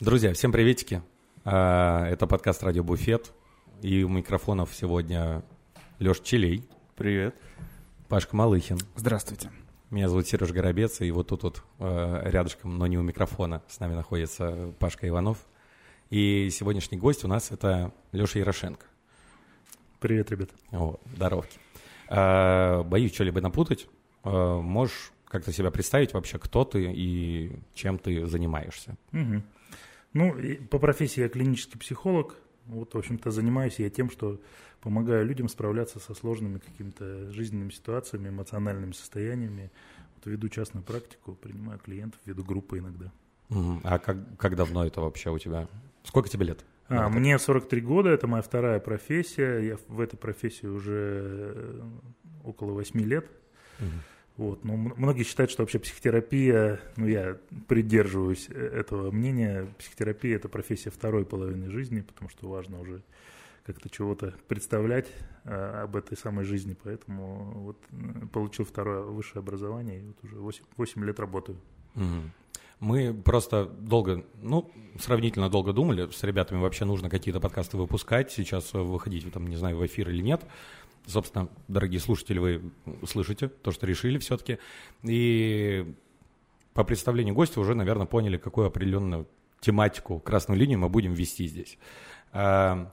[0.00, 1.02] Друзья, всем приветики.
[1.44, 3.32] А, Это подкаст «Радио Буфет».
[3.80, 5.44] И у микрофонов сегодня
[6.00, 6.64] Леш Челей,
[6.96, 7.36] Привет.
[8.08, 8.78] Пашка Малыхин.
[8.96, 9.50] Здравствуйте.
[9.90, 13.78] Меня зовут Сереж Горобец, и вот тут вот э, рядышком, но не у микрофона, с
[13.78, 15.38] нами находится Пашка Иванов.
[16.10, 18.86] И сегодняшний гость у нас это Леша Ярошенко.
[20.00, 20.50] Привет, ребят.
[20.72, 21.58] О, здоровки.
[22.08, 23.86] А, Боюсь что-либо напутать.
[24.24, 28.96] Можешь как-то себя представить вообще, кто ты и чем ты занимаешься?
[29.12, 29.44] Мгм.
[30.14, 30.34] Ну,
[30.70, 32.36] по профессии я клинический психолог.
[32.66, 34.40] Вот, в общем-то, занимаюсь я тем, что
[34.80, 39.70] помогаю людям справляться со сложными какими-то жизненными ситуациями, эмоциональными состояниями.
[40.14, 43.12] Вот, веду частную практику, принимаю клиентов, веду группы иногда.
[43.50, 43.80] Мгм.
[43.84, 45.68] А как, как давно это вообще у тебя?
[46.04, 46.64] Сколько тебе лет?
[46.88, 47.14] А, так.
[47.14, 49.58] мне 43 года, это моя вторая профессия.
[49.58, 51.82] Я в этой профессии уже
[52.44, 53.30] около 8 лет.
[53.80, 54.00] Мгм.
[54.36, 54.64] Вот.
[54.64, 57.38] М- многие считают, что вообще психотерапия, ну я
[57.68, 63.02] придерживаюсь э, этого мнения, психотерапия это профессия второй половины жизни, потому что важно уже
[63.64, 65.06] как-то чего-то представлять
[65.44, 67.78] э, об этой самой жизни, поэтому вот
[68.32, 71.58] получил второе высшее образование и вот уже 8, 8 лет работаю.
[71.94, 72.32] Мгм.
[72.80, 78.74] Мы просто долго, ну, сравнительно долго думали, с ребятами вообще нужно какие-то подкасты выпускать, сейчас
[78.74, 80.44] э, выходить, там, не знаю, в эфир или нет.
[81.06, 82.72] Собственно, дорогие слушатели, вы
[83.06, 84.58] слышите то, что решили все-таки.
[85.02, 85.94] И
[86.72, 89.28] по представлению гостя уже, наверное, поняли, какую определенную
[89.60, 91.78] тематику, красную линию мы будем вести здесь.
[92.32, 92.90] А,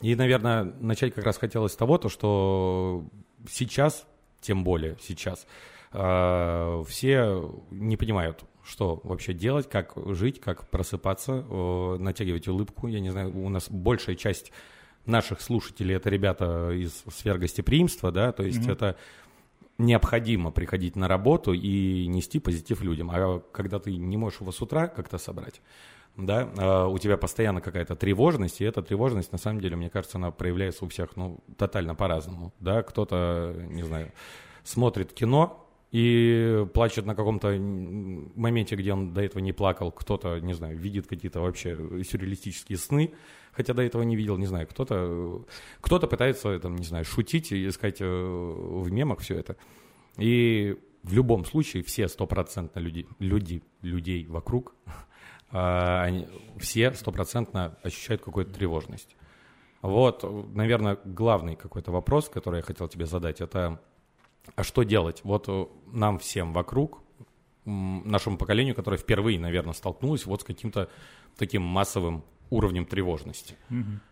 [0.00, 3.04] И, наверное, начать как раз хотелось с того, то, что
[3.48, 4.06] сейчас,
[4.40, 5.46] тем более сейчас,
[5.92, 11.42] а, все не понимают, что вообще делать, как жить, как просыпаться,
[11.98, 12.86] натягивать улыбку.
[12.86, 14.52] Я не знаю, у нас большая часть
[15.06, 18.70] наших слушателей это ребята из сфер гостеприимства, да, то есть Мгм.
[18.72, 18.96] это
[19.78, 23.10] необходимо приходить на работу и нести позитив людям.
[23.10, 25.62] А когда ты не можешь его с утра как-то собрать,
[26.16, 30.18] да, а у тебя постоянно какая-то тревожность, и эта тревожность, на самом деле, мне кажется,
[30.18, 34.12] она проявляется у всех, ну, тотально по-разному, да, кто-то, не знаю,
[34.64, 40.54] смотрит кино и плачет на каком-то моменте, где он до этого не плакал, кто-то, не
[40.54, 43.12] знаю, видит какие-то вообще сюрреалистические сны,
[43.52, 45.44] хотя до этого не видел, не знаю, кто-то,
[45.80, 49.56] кто-то пытается, там, не знаю, шутить и искать э, в мемах все это.
[50.16, 54.74] И в любом случае все стопроцентно люди, люди, людей вокруг,
[55.50, 56.28] а, они,
[56.58, 59.16] все стопроцентно ощущают какую-то тревожность.
[59.82, 60.22] Вот,
[60.54, 63.80] наверное, главный какой-то вопрос, который я хотел тебе задать, это
[64.56, 65.20] а что делать?
[65.24, 67.02] Вот э, нам всем вокруг,
[67.64, 70.88] нашему поколению, которое впервые, наверное, столкнулось вот с каким-то
[71.36, 73.56] таким массовым уровнем тревожности.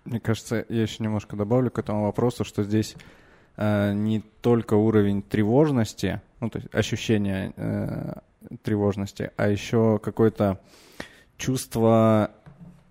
[0.04, 2.94] Мне кажется, я еще немножко добавлю к этому вопросу, что здесь
[3.56, 8.14] э, не только уровень тревожности, ну, то есть ощущение э,
[8.62, 10.60] тревожности, а еще какое-то
[11.36, 12.30] чувство,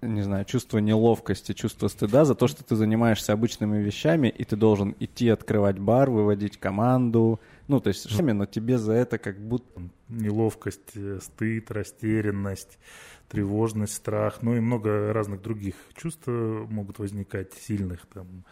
[0.02, 4.56] не знаю, чувство неловкости, чувство стыда за то, что ты занимаешься обычными вещами, и ты
[4.56, 9.82] должен идти открывать бар, выводить команду, ну, то есть, но тебе за это как будто...
[10.10, 12.80] Неловкость, э, стыд, растерянность,
[13.28, 18.46] тревожность, страх, ну и много разных других чувств э, могут возникать сильных, там,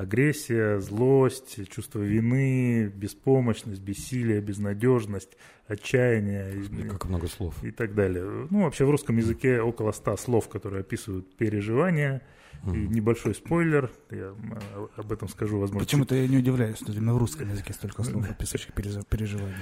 [0.00, 7.62] агрессия, злость, чувство вины, беспомощность, бессилие, безнадежность, отчаяние и, Как много слов.
[7.62, 8.46] и так далее.
[8.50, 12.22] Ну, вообще в русском языке около ста слов, которые описывают переживания.
[12.66, 17.14] И небольшой спойлер, я э, об этом скажу, возможно, Почему-то я не удивляюсь, что именно
[17.14, 19.56] в русском языке столько слов, описывающих пережи- переживания.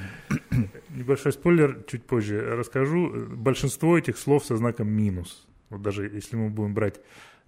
[0.91, 3.27] Небольшой спойлер, чуть позже расскажу.
[3.37, 5.47] Большинство этих слов со знаком минус.
[5.71, 7.01] Вот даже если мы будем брать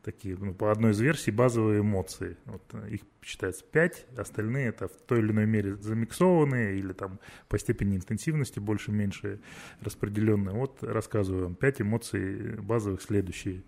[0.03, 2.37] такие, ну, по одной из версий, базовые эмоции.
[2.47, 7.19] Вот э, их считается пять, остальные это в той или иной мере замиксованные или там
[7.49, 9.41] по степени интенсивности больше-меньше
[9.81, 10.55] распределенные.
[10.55, 11.55] Вот рассказываю вам.
[11.55, 13.63] Пять эмоций базовых следующие.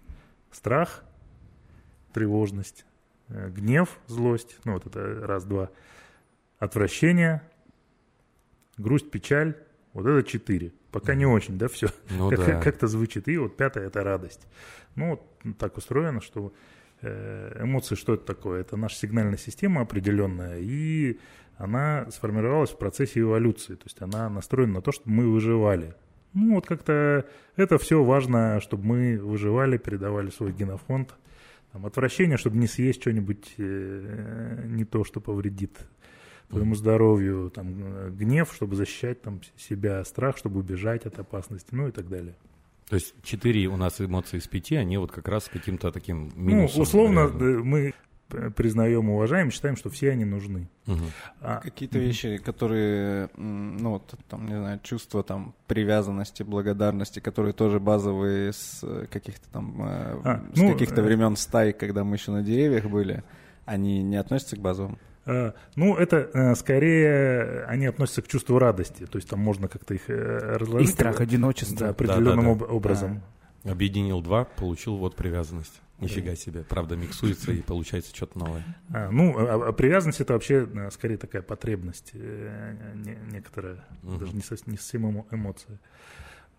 [0.50, 1.04] Страх,
[2.12, 2.84] тревожность,
[3.28, 5.70] э, гнев, злость, ну вот это раз-два,
[6.58, 7.42] отвращение,
[8.76, 9.56] грусть, печаль,
[9.92, 10.72] вот это четыре.
[10.92, 11.88] Пока не очень, да, все.
[12.10, 12.60] Ну как, да.
[12.60, 13.26] как-то звучит.
[13.26, 14.46] И вот пятое– это радость.
[14.94, 16.52] Ну, вот так устроено, что
[17.00, 18.60] э, эмоции, что это такое?
[18.60, 21.18] Это наша сигнальная система определенная, и
[21.56, 23.74] она сформировалась в процессе эволюции.
[23.74, 25.94] То есть она настроена на то, чтобы мы выживали.
[26.34, 27.26] Ну, вот как-то
[27.56, 31.14] это все важно, чтобы мы выживали, передавали свой генофонд.
[31.72, 35.78] Там, отвращение, чтобы не съесть что-нибудь э, не то, что повредит
[36.52, 41.90] твоему здоровью, там, гнев, чтобы защищать там, себя, страх, чтобы убежать от опасности, ну и
[41.90, 42.34] так далее.
[42.88, 46.42] То есть четыре у нас эмоции из пяти, они вот как раз каким-то таким Ну,
[46.42, 46.82] минусом.
[46.82, 47.62] условно, наверное.
[47.62, 47.94] мы
[48.56, 50.68] признаем, уважаем, считаем, что все они нужны.
[50.86, 51.06] Мгм.
[51.40, 57.80] А, Какие-то вещи, которые, ну вот там, не знаю, чувство там привязанности, благодарности, которые тоже
[57.80, 62.16] базовые с э, каких-то там, э, А, с ну, каких-то э, времен стай, когда мы
[62.16, 63.22] еще на деревьях были,
[63.64, 64.98] они не относятся к базовым?
[65.26, 69.06] Э, Ну, это э, скорее они относятся к чувству радости.
[69.06, 70.12] То есть там можно как-то их э,
[70.54, 70.90] И разложить.
[70.90, 71.88] страх, да, одиночество.
[71.88, 72.64] определенным Да-да-да.
[72.66, 73.22] об- образом.
[73.64, 75.80] Объединил два, получил вот привязанность.
[76.00, 76.64] Нифига себе.
[76.68, 78.64] Правда, миксуется и получается что-то новое.
[78.92, 84.18] А, ну, а, а привязанность это вообще скорее такая потребность, э, не- некоторая, Мгм.
[84.18, 85.78] даже не, сос- не совсем эмо- эмоция.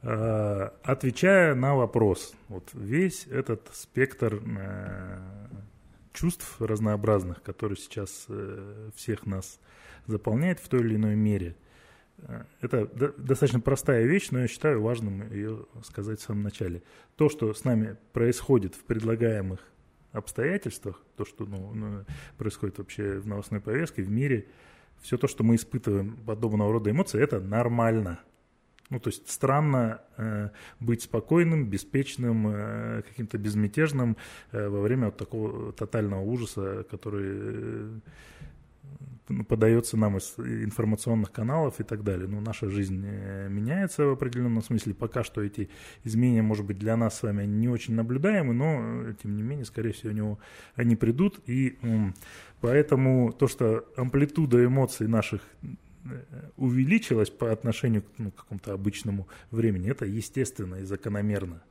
[0.01, 4.41] А, Отвечая на вопрос, вот весь этот спектр
[6.13, 9.59] чувств разнообразных, который сейчас э, всех нас
[10.07, 11.55] заполняет в той или иной мере,
[12.19, 16.83] э, это до- достаточно простая вещь, но я считаю важным ее сказать в самом начале.
[17.15, 19.59] То, что с нами происходит в предлагаемых
[20.11, 22.05] обстоятельствах, то, что ну, ну,
[22.37, 24.47] происходит вообще в новостной повестке, в мире,
[25.01, 28.19] все то, что мы испытываем подобного рода эмоции, это нормально.
[28.89, 30.49] Ну, то есть странно э,
[30.79, 34.17] быть спокойным, беспечным, э, каким-то безмятежным
[34.51, 37.99] э, во время вот такого тотального ужаса, который э,
[39.47, 42.27] подается нам из информационных каналов и так далее.
[42.27, 44.93] Ну, наша жизнь э, меняется в определенном смысле.
[44.93, 45.69] Пока что эти
[46.03, 49.65] изменения, может быть, для нас с вами не очень наблюдаемы, но, э, тем не менее,
[49.65, 50.39] скорее всего, у него
[50.75, 51.39] они придут.
[51.47, 52.13] И м,
[52.61, 55.41] поэтому то, что амплитуда эмоций наших
[56.05, 61.61] э, увеличилась по отношению ну, к какому-то обычному времени, это естественно и закономерно.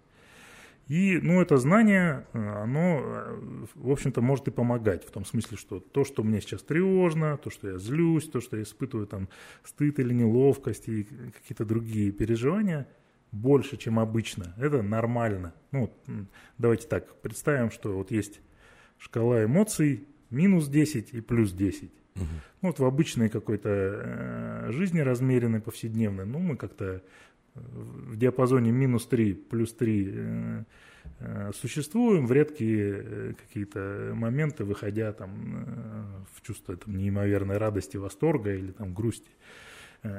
[0.88, 5.56] И, ну, это знание, э, оно, э, в общем-то, может и помогать, в том смысле,
[5.56, 9.28] что то, что мне сейчас тревожно, то, что я злюсь, то, что я испытываю там
[9.64, 12.88] стыд или неловкость и какие-то другие переживания,
[13.30, 14.54] больше, чем обычно.
[14.58, 15.54] Это нормально.
[15.70, 15.92] Ну,
[16.58, 18.40] давайте так, представим, что вот есть
[18.98, 21.90] шкала эмоций минус 10 и плюс 10.
[22.14, 27.00] Ну, вот в обычной какой-то э, жизни размеренной, повседневной, ну, мы как-то э,
[27.54, 36.42] в диапазоне минус 3, плюс 3 э, существуем, в редкие какие-то моменты, выходя там в
[36.42, 39.30] чувство там, неимоверной радости, восторга или там грусти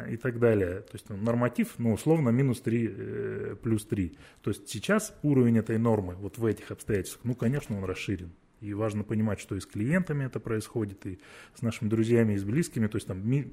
[0.10, 0.82] и так далее.
[0.82, 4.18] То есть ну, норматив, ну, условно, минус 3, э, плюс 3.
[4.42, 8.32] То есть сейчас уровень этой нормы вот в этих обстоятельствах, ну, конечно, он расширен.
[8.64, 11.20] И важно понимать, что и с клиентами это происходит, и
[11.56, 12.88] с нашими друзьями, и с близкими.
[12.88, 13.52] То есть там ми-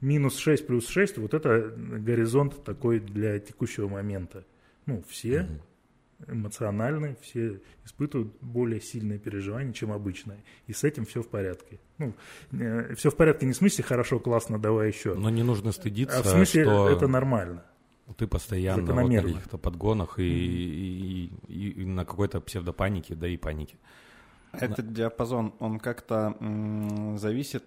[0.00, 4.44] минус 6 плюс 6, вот это горизонт такой для текущего момента.
[4.86, 5.60] Ну, все Мгм.
[6.26, 10.36] эмоциональны, все испытывают более сильные переживания, чем обычно.
[10.66, 11.78] И с этим все в порядке.
[11.98, 12.14] Ну,
[12.96, 15.14] все в порядке не в смысле хорошо, классно, давай еще.
[15.14, 17.64] Но не нужно стыдиться, а в смысле что это нормально.
[18.16, 19.32] ты постоянно вот закономерно.
[19.34, 23.76] каких-то подгонах и, и- и- и на какой-то псевдопанике, да и панике.
[24.60, 26.36] Этот диапазон, он как-то
[27.16, 27.64] зависит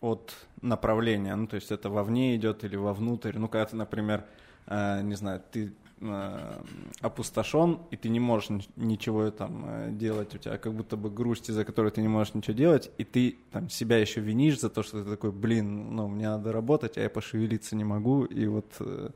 [0.00, 3.38] от направления, ну, то есть это вовне идет или вовнутрь.
[3.38, 4.24] Ну, когда ты, например,
[4.66, 6.62] э, не знаю, ты э,
[7.00, 11.10] опустошен, и ты не можешь ни- ничего там э, делать, у тебя как будто бы
[11.10, 14.68] грусть, из-за которой ты не можешь ничего делать, и ты там себя еще винишь за
[14.68, 18.46] то, что ты такой, блин, ну, мне надо работать, а я пошевелиться не могу, и
[18.46, 19.10] вот э,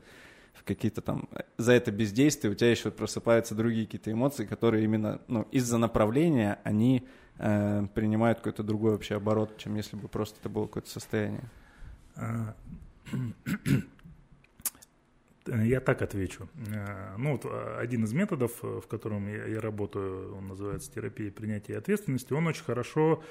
[0.69, 5.43] какие-то там за это бездействие у тебя еще просыпаются другие какие-то эмоции, которые именно ну,
[5.50, 10.67] из-за направления они э, принимают какой-то другой вообще оборот, чем если бы просто это было
[10.67, 11.50] какое-то состояние.
[12.17, 12.55] А,
[15.47, 16.49] Я так отвечу.
[16.75, 20.93] А, Ну, вот а, один из методов, э, в котором я, я работаю, он называется
[20.93, 23.22] терапия принятия ответственности, он очень хорошо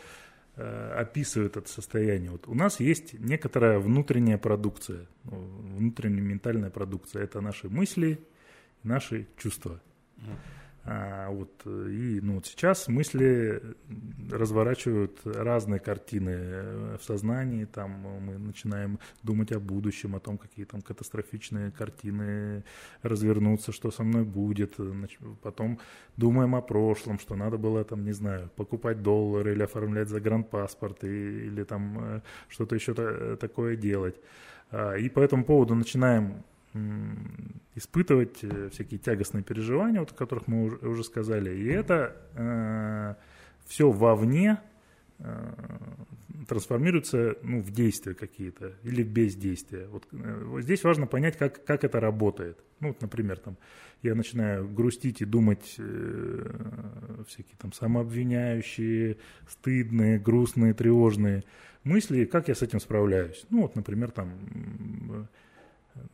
[0.58, 2.32] э, описывает это состояние.
[2.32, 5.38] Вот у нас есть некоторая внутренняя продукция, ну,
[5.78, 7.24] внутренняя ментальная продукция.
[7.24, 8.20] Это наши мысли,
[8.84, 9.80] наши чувства.
[10.90, 13.62] А, вот, э, и ну, вот сейчас мысли
[14.32, 17.66] разворачивают разные картины э, в сознании.
[17.66, 17.92] Там
[18.22, 22.64] мы начинаем думать о будущем, о том, какие там катастрофичные картины
[23.02, 24.80] развернутся, что со мной будет.
[24.80, 25.80] Нач- Потом
[26.16, 31.48] думаем о прошлом, что надо было там, не знаю, покупать доллары или оформлять загранпаспорт и-
[31.48, 34.16] или там э, что-то еще та- такое делать.
[34.72, 36.44] А, И по этому поводу начинаем
[37.76, 41.56] испытывать э, всякие тягостные переживания, вот, о которых мы уже, сказали.
[41.56, 43.18] И это
[43.68, 44.60] все вовне
[45.20, 45.54] э,
[46.48, 49.88] трансформируется ну, в действия какие-то или в бездействие.
[49.88, 52.58] Вот, э, здесь важно понять, как, как это работает.
[52.80, 53.58] Ну, вот, например, там,
[54.04, 59.18] я начинаю грустить и думать э, всякие там самообвиняющие,
[59.50, 61.44] стыдные, грустные, тревожные
[61.84, 63.46] мысли, как я с этим справляюсь.
[63.50, 65.28] Ну, вот, например, там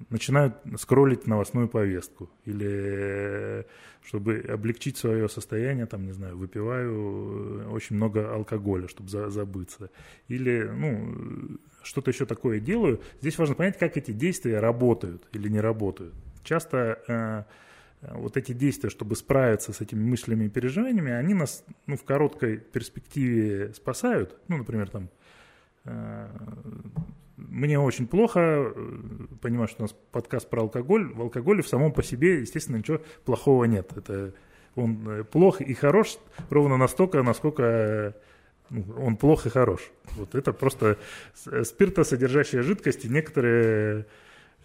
[0.09, 3.63] начинают скроллить новостную повестку или э,
[4.05, 9.89] чтобы облегчить свое состояние, там, не знаю, выпиваю очень много алкоголя, чтобы за, забыться.
[10.27, 13.01] Или, ну, что-то еще такое делаю.
[13.21, 16.13] Здесь важно понять, как эти действия работают или не работают.
[16.43, 17.43] Часто э,
[18.13, 22.57] вот эти действия, чтобы справиться с этими мыслями и переживаниями, они нас ну, в короткой
[22.57, 24.37] перспективе спасают.
[24.47, 25.09] Ну, например, там
[25.85, 26.27] э,
[27.49, 28.99] мне очень плохо, э,
[29.41, 31.11] понимаю, что у нас подкаст про алкоголь.
[31.13, 33.91] В алкоголе в самом по себе, естественно, ничего плохого нет.
[33.95, 34.33] Это
[34.75, 36.17] он э, плох и хорош
[36.49, 38.15] ровно настолько, насколько
[38.69, 39.91] ну, он плох и хорош.
[40.15, 40.97] Вот это просто
[41.63, 44.03] спиртосодержащая жидкость, и некоторые Э,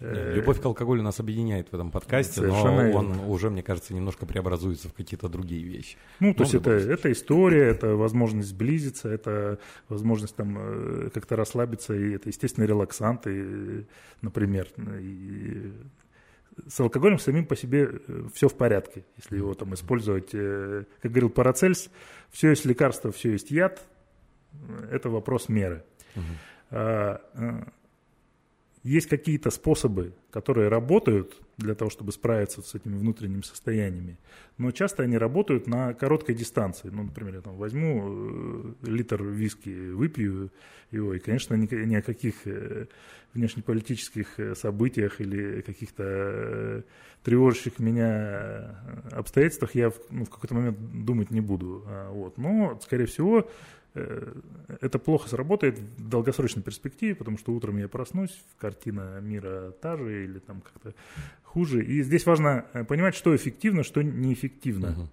[0.01, 4.27] любовь к алкоголю нас объединяет в этом подкасте, Совершенно но он уже, мне кажется, немножко
[4.27, 5.97] преобразуется в какие-то другие вещи.
[6.21, 11.95] Ну, то есть это, это история, это возможность сблизиться, это возможность там э, как-то расслабиться,
[11.95, 13.87] и это, естественно, релаксант, и,
[14.23, 14.69] например.
[15.01, 15.73] И
[16.67, 20.31] с алкоголем самим по себе э, все в порядке, если его там использовать.
[20.31, 21.91] Как говорил Парацельс,
[22.31, 23.83] все есть лекарство, все есть яд,
[24.91, 25.85] это вопрос меры.
[26.15, 26.25] Угу
[28.83, 34.19] есть какие-то способы, которые работают для того, чтобы справиться с этими внутренними состояниями,
[34.57, 36.89] но часто они работают на короткой дистанции.
[36.91, 40.51] Ну, например, я там возьму э, литр виски, выпью
[40.91, 42.87] его, и, конечно, ни, ни о каких э,
[43.35, 46.85] внешнеполитических э, событиях или каких-то
[47.25, 48.81] тревожащих меня
[49.11, 51.85] обстоятельствах я в, ну, в какой-то момент думать не буду.
[51.87, 52.39] А, вот.
[52.39, 53.49] Но, скорее всего,
[54.81, 60.25] это плохо сработает в долгосрочной перспективе, потому что утром я проснусь, картина мира та же
[60.25, 60.95] или там как-то
[61.43, 61.85] хуже.
[61.85, 65.09] И здесь важно э, понимать, что эффективно, что неэффективно.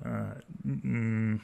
[0.00, 1.40] Uh-huh.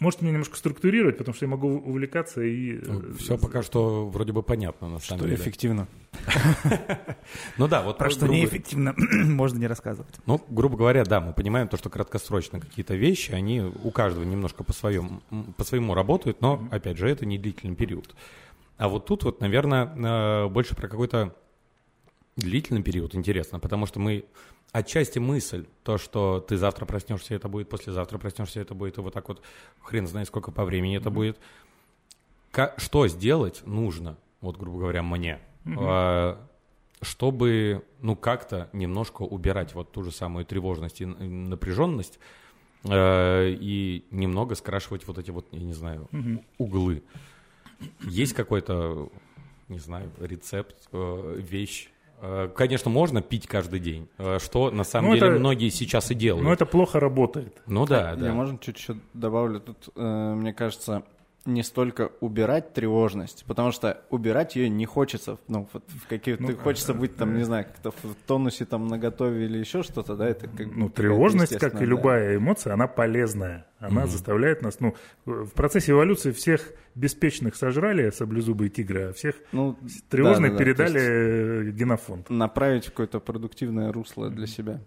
[0.00, 2.78] Можете меня немножко структурировать, потому что я могу увлекаться и...
[2.78, 5.36] Э, ну, Все пока что вроде бы понятно, на самом что деле.
[5.36, 5.88] Что эффективно.
[7.58, 7.98] Ну да, вот...
[7.98, 10.14] Про что неэффективно можно не рассказывать.
[10.24, 14.64] Ну, грубо говоря, да, мы понимаем то, что краткосрочно какие-то вещи, они у каждого немножко
[14.64, 15.20] по своему,
[15.58, 18.14] по своему работают, но, опять же, это не длительный период.
[18.78, 21.34] А вот тут вот, наверное, э, больше про какой-то
[22.36, 24.24] длительный период интересно, потому что мы
[24.72, 29.12] отчасти мысль, то, что ты завтра проснешься, это будет, послезавтра проснешься, это будет, и вот
[29.12, 29.42] так вот
[29.80, 31.38] хрен знает, сколько по времени это будет.
[32.50, 36.38] К- что сделать нужно, вот, грубо говоря, мне, mm-hmm.
[37.02, 42.18] чтобы, ну, как-то немножко убирать вот ту же самую тревожность и напряженность,
[42.84, 46.44] э, и немного скрашивать вот эти вот, я не знаю, mm-hmm.
[46.58, 47.02] углы.
[48.00, 49.10] Есть какой-то,
[49.68, 51.88] не знаю, рецепт, э, вещь,
[52.54, 56.14] конечно, можно пить каждый день, э, что на самом ну, деле это, многие сейчас и
[56.14, 56.44] делают.
[56.44, 57.62] Но это плохо работает.
[57.66, 58.26] Ну да, да.
[58.26, 59.60] Я, можно, чуть еще добавлю?
[59.60, 61.02] Тут, э, мне кажется,
[61.46, 66.92] не столько убирать тревожность, потому что убирать ее не хочется, ну, в каких ну, хочется
[66.92, 70.48] быть там, не знаю, как-то в тонусе там на готове или еще что-то, да, это
[70.48, 71.84] как Ну, тревожность, как и да.
[71.84, 74.08] любая эмоция, она полезная, она mm-hmm.
[74.08, 74.94] заставляет нас, ну,
[75.24, 79.78] в процессе эволюции всех беспечных сожрали саблезубые тигры, а всех ну,
[80.10, 81.70] тревожных да, да, передали да.
[81.70, 82.28] генофонд.
[82.28, 84.80] Направить в какое-то продуктивное русло для себя.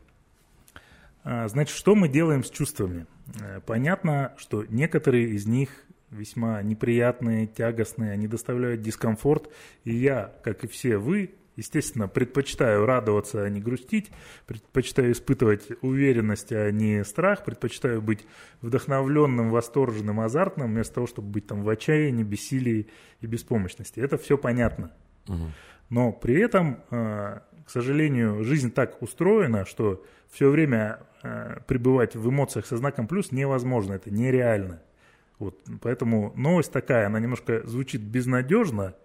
[1.24, 3.07] А, значит, что мы делаем с чувствами?
[3.41, 5.69] Э, понятно, что некоторые из них
[6.13, 9.50] весьма неприятные, тягостные, они доставляют дискомфорт.
[9.84, 14.12] И я, как и все вы, естественно, предпочитаю радоваться, а не грустить,
[14.46, 18.25] предпочитаю испытывать уверенность, а не страх, предпочитаю быть
[18.62, 22.88] вдохновленным, восторженным, азартным, вместо того, чтобы быть там в отчаянии, бессилии
[23.22, 24.00] и беспомощности.
[24.00, 24.91] Это все понятно.
[25.27, 25.51] Угу.
[25.89, 32.29] Но при этом, э, к сожалению, жизнь так устроена, что все время э, пребывать в
[32.29, 34.82] эмоциях со знаком плюс невозможно, это нереально.
[35.43, 38.95] Вот, поэтому новость такая, она немножко звучит безнадежно,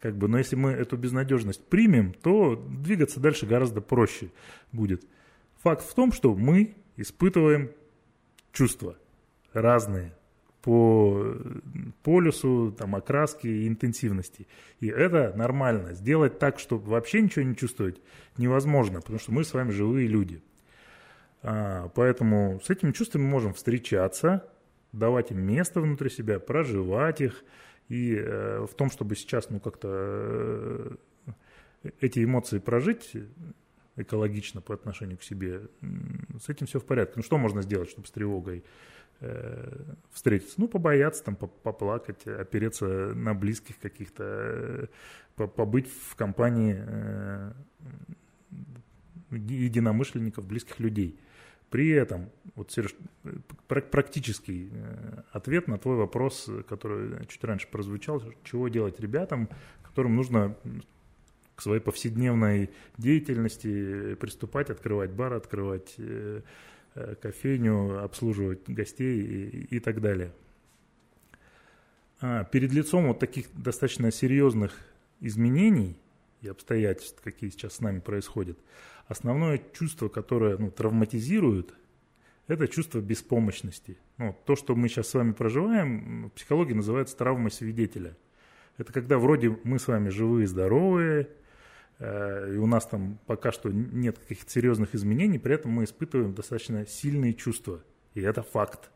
[0.00, 4.30] как бы, но если мы эту безнадежность примем, то двигаться дальше гораздо проще
[4.72, 5.06] будет.
[5.62, 7.72] Факт в том, что мы испытываем
[8.52, 8.96] чувства
[9.52, 10.14] разные
[10.62, 11.36] по
[12.04, 14.46] полюсу, там, окраски и интенсивности.
[14.80, 15.92] И это нормально.
[15.92, 18.00] Сделать так, чтобы вообще ничего не чувствовать,
[18.38, 20.42] невозможно, потому что мы с вами живые люди.
[21.42, 24.48] А, поэтому с этими чувствами мы можем встречаться,
[24.92, 27.44] давать им место внутри себя, проживать их.
[27.88, 30.96] И э, в том, чтобы сейчас ну, как-то э,
[32.00, 33.12] эти эмоции прожить
[33.96, 35.62] экологично по отношению к себе,
[36.40, 37.14] с этим все в порядке.
[37.16, 38.64] Ну что можно сделать, чтобы с тревогой
[39.20, 40.54] э, встретиться?
[40.58, 44.88] Ну, побояться, там, поплакать, опереться на близких каких-то,
[45.36, 47.52] э, побыть в компании э,
[49.30, 51.18] единомышленников, близких людей–
[51.72, 52.94] при этом, вот, Сереж,
[53.68, 59.48] практический э, ответ на твой вопрос, который чуть раньше прозвучал, чего делать ребятам,
[59.82, 60.56] которым нужно
[61.54, 66.42] к своей повседневной деятельности приступать, открывать бар, открывать э,
[66.94, 70.32] э, кофейню, обслуживать гостей и, и так далее.
[72.20, 74.78] А перед лицом вот таких достаточно серьезных
[75.20, 75.96] изменений
[76.40, 78.58] и обстоятельств, какие сейчас с нами происходят,
[79.06, 81.74] основное чувство, которое ну, травматизирует,
[82.52, 83.98] это чувство беспомощности.
[84.18, 88.16] Ну, то, что мы сейчас с вами проживаем, в психологии называется травмой свидетеля.
[88.78, 91.28] Это когда вроде мы с вами живые, здоровые,
[91.98, 96.34] э, и у нас там пока что нет каких-то серьезных изменений, при этом мы испытываем
[96.34, 97.82] достаточно сильные чувства.
[98.14, 98.90] И это факт.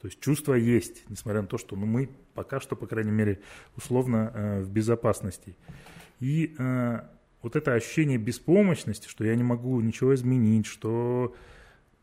[0.00, 3.40] То есть чувства есть, несмотря на то, что ну, мы пока что, по крайней мере,
[3.76, 5.56] условно э, в безопасности.
[6.20, 7.00] И э,
[7.42, 11.34] вот это ощущение беспомощности, что я не могу ничего изменить, что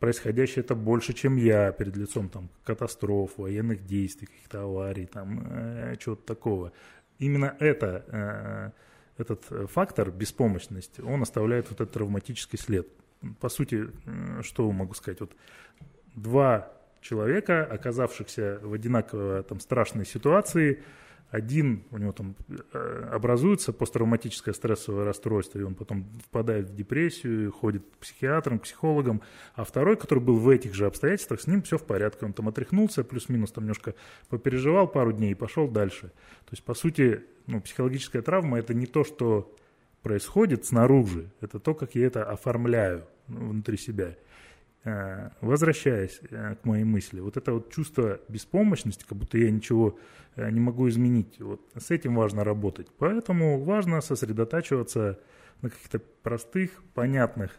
[0.04, 5.96] происходящее это больше, чем я перед лицом там, катастроф, военных действий, каких-то аварий, там, э,
[5.98, 6.74] чего-то такого.
[7.20, 8.04] Именно это,
[9.18, 12.86] э, этот фактор беспомощности, он оставляет вот этот травматический след.
[13.40, 15.22] По сути, э, что могу сказать?
[15.22, 15.32] Вот
[16.16, 20.84] два человека, оказавшихся в одинаково там, страшной ситуации,
[21.34, 22.36] один, у него там
[22.74, 28.64] э, образуется посттравматическое стрессовое расстройство, и он потом впадает в депрессию, ходит к психиатрам, к
[28.64, 29.24] психологам,
[29.56, 32.50] а второй, который был в этих же обстоятельствах, с ним все в порядке, он там
[32.50, 33.96] отряхнулся, плюс-минус там немножко
[34.30, 36.10] попереживал пару дней и пошел дальше.
[36.46, 39.56] То есть, по сути, ну, психологическая травма– это не то, что
[40.04, 44.16] происходит снаружи, это то, как я это оформляю внутри себя.
[44.86, 49.98] Э, возвращаясь э, к моей мысли, вот это вот чувство беспомощности, как будто я ничего
[50.36, 52.88] э, не могу изменить, вот с этим важно работать.
[52.98, 55.22] Поэтому важно сосредотачиваться
[55.62, 57.52] на каких-то простых, понятных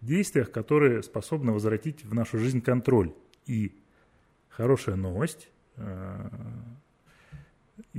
[0.00, 3.12] действиях, которые способны возвратить в нашу жизнь контроль.
[3.44, 3.78] И
[4.48, 5.50] хорошая новость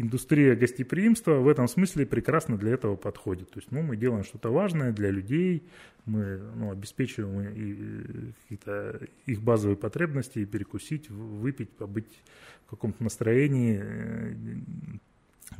[0.01, 3.49] индустрия гостеприимства в этом смысле прекрасно для этого подходит.
[3.51, 5.63] То есть ну, мы делаем что-то важное для людей,
[6.05, 12.21] мы ну, обеспечиваем какие-то их базовые потребности, перекусить, выпить, побыть
[12.65, 13.83] в каком-то настроении.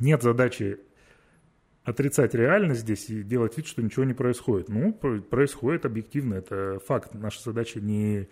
[0.00, 0.78] Нет задачи
[1.84, 4.68] отрицать реальность здесь и делать вид, что ничего не происходит.
[4.68, 7.14] Ну, происходит объективно, это факт.
[7.14, 8.28] Наша задача не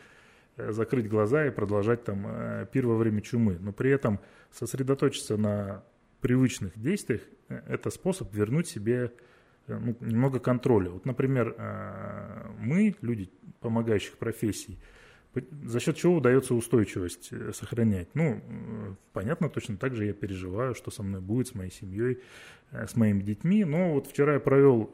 [0.60, 3.56] Э, закрыть глаза и продолжать там э, пир во время чумы.
[3.60, 5.82] Но при этом сосредоточиться на
[6.20, 9.12] привычных действиях э,– это способ вернуть себе
[9.66, 10.90] ну, немного контроля.
[10.90, 11.54] Вот, например,
[12.58, 13.30] мы, люди
[13.60, 14.78] помогающих профессий,
[15.64, 18.08] за счет чего удается устойчивость сохранять?
[18.14, 18.42] Ну,
[19.12, 22.18] понятно, точно так же я переживаю, что со мной будет, с моей семьей,
[22.72, 23.64] с моими детьми.
[23.64, 24.92] Но вот вчера я провел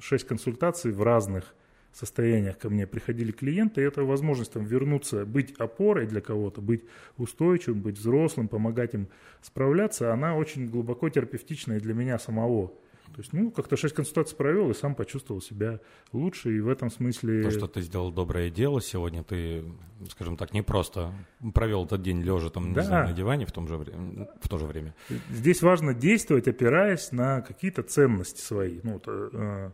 [0.00, 1.54] 6 консультаций в разных
[1.92, 6.84] состояниях ко мне приходили клиенты, и это возможность там вернуться, быть опорой для кого-то, быть
[7.16, 9.08] устойчивым, быть взрослым, помогать им
[9.42, 12.72] справляться, она очень глубоко терапевтичная для меня самого.
[13.14, 15.80] То есть, ну, как-то шесть консультаций провел и сам почувствовал себя
[16.12, 17.42] лучше, и в этом смысле...
[17.42, 19.64] То, что ты сделал доброе дело сегодня, ты,
[20.10, 21.12] скажем так, не просто
[21.52, 22.82] провел этот день лежа там, да.
[22.82, 24.94] не знаю, на диване в, том же время, в то же время.
[25.28, 28.78] Здесь важно действовать, опираясь на какие-то ценности свои.
[28.84, 29.70] Ну, вот, э,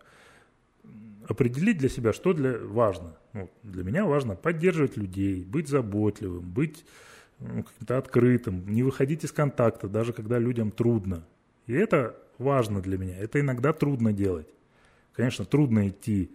[1.28, 3.16] определить для себя, что для, важно.
[3.32, 6.84] Ну, для меня важно поддерживать людей, быть заботливым, быть
[7.38, 11.26] ну, каким-то открытым, не выходить из контакта, даже когда людям трудно.
[11.66, 13.18] И это важно для меня.
[13.18, 14.48] Это иногда трудно делать.
[15.12, 16.30] Конечно, трудно идти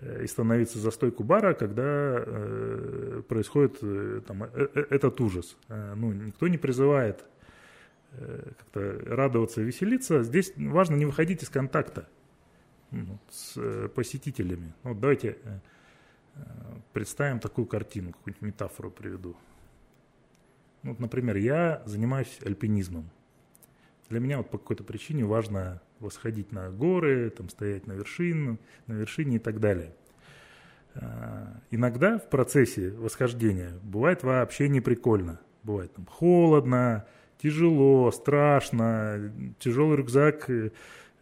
[0.00, 5.56] э, и становиться за стойку бара, когда э, происходит э, там, э, э, этот ужас.
[5.68, 7.24] Э, ну, никто не призывает
[8.12, 10.24] как-то радоваться, веселиться.
[10.24, 12.08] Здесь важно не выходить из контакта
[13.30, 14.72] с э, посетителями.
[14.82, 15.58] Вот давайте э,
[16.34, 16.40] э,
[16.92, 19.36] представим такую картину, какую-нибудь метафору приведу.
[20.82, 23.10] Вот, например, я занимаюсь альпинизмом.
[24.08, 28.94] Для меня вот по какой-то причине важно восходить на горы, там, стоять на вершине, на
[28.94, 29.94] вершине и так далее.
[31.70, 35.38] Иногда в процессе восхождения бывает вообще не прикольно.
[35.62, 37.06] Бывает там холодно,
[37.40, 40.50] тяжело, страшно, тяжелый рюкзак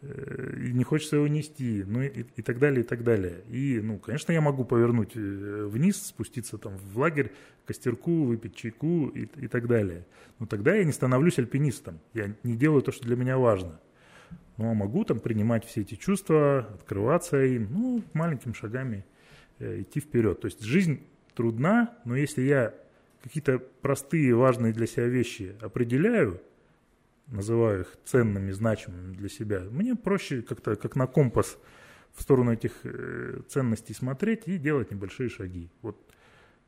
[0.01, 3.43] и не хочется его нести, ну и, и так далее, и так далее.
[3.49, 7.33] И, ну, конечно, я могу повернуть э, вниз, спуститься там в лагерь,
[7.65, 10.05] костерку, выпить чайку и, и так далее.
[10.39, 13.79] Но тогда я не становлюсь альпинистом, я не делаю то, что для меня важно.
[14.55, 19.05] Но могу там принимать все эти чувства, открываться им, ну, маленькими шагами
[19.59, 20.39] э, идти вперед.
[20.39, 21.01] То есть жизнь
[21.35, 22.73] трудна, но если я
[23.21, 26.41] какие-то простые, важные для себя вещи определяю,
[27.31, 31.57] называю их ценными, значимыми для себя, мне проще как-то как на компас
[32.13, 35.69] в сторону этих э, ценностей смотреть и делать небольшие шаги.
[35.81, 35.95] Вот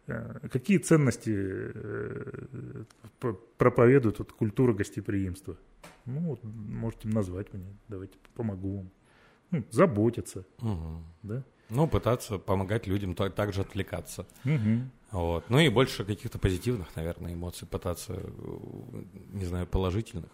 [0.07, 2.83] э, какие ценности э,
[3.57, 5.57] проповедует вот культура гостеприимства?
[6.05, 8.91] Ну, вот, можете назвать мне, давайте помогу вам.
[9.51, 11.05] ну, заботиться, Мгм.
[11.23, 11.43] да.
[11.69, 14.25] Ну, пытаться помогать людям то- также отвлекаться.
[14.43, 14.91] Мгм.
[15.11, 15.49] Вот.
[15.49, 18.13] Ну и больше каких-то позитивных, наверное, эмоций пытаться,
[19.31, 20.29] не знаю, положительных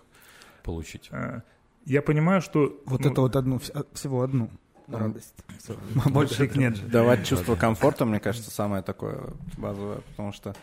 [0.67, 1.09] получить.
[1.11, 1.41] А,
[1.85, 2.79] Я понимаю, что...
[2.85, 4.49] Вот ну, это вот одну, вс- всего одну
[4.87, 5.33] Ну, радость.
[5.59, 5.75] Всё.
[6.11, 6.89] Больше их нет.
[6.91, 10.53] Давать чувство комфорта, мне кажется, самое такое базовое, потому что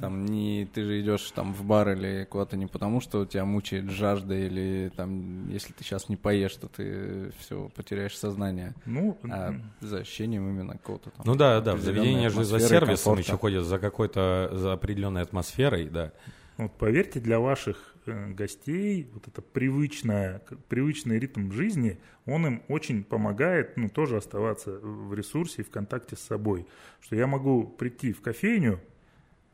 [0.00, 3.90] там не ты же идешь там в бар или куда-то не потому, что тебя мучает
[3.90, 9.54] жажда или там если ты сейчас не поешь, то ты все потеряешь сознание, Ну, а
[9.82, 11.26] за ощущением именно какого-то там.
[11.26, 13.20] Ну да, да, в заведение же за сервисом комфорта.
[13.20, 16.12] еще ходят, за какой-то, за определенной атмосферой, да.
[16.56, 23.04] Вот поверьте, для ваших э, гостей вот это привычное, привычный ритм жизни, он им очень
[23.04, 26.66] помогает, ну, тоже оставаться в ресурсе и в контакте с собой.
[27.00, 28.89] Что я могу прийти в кофейню, э,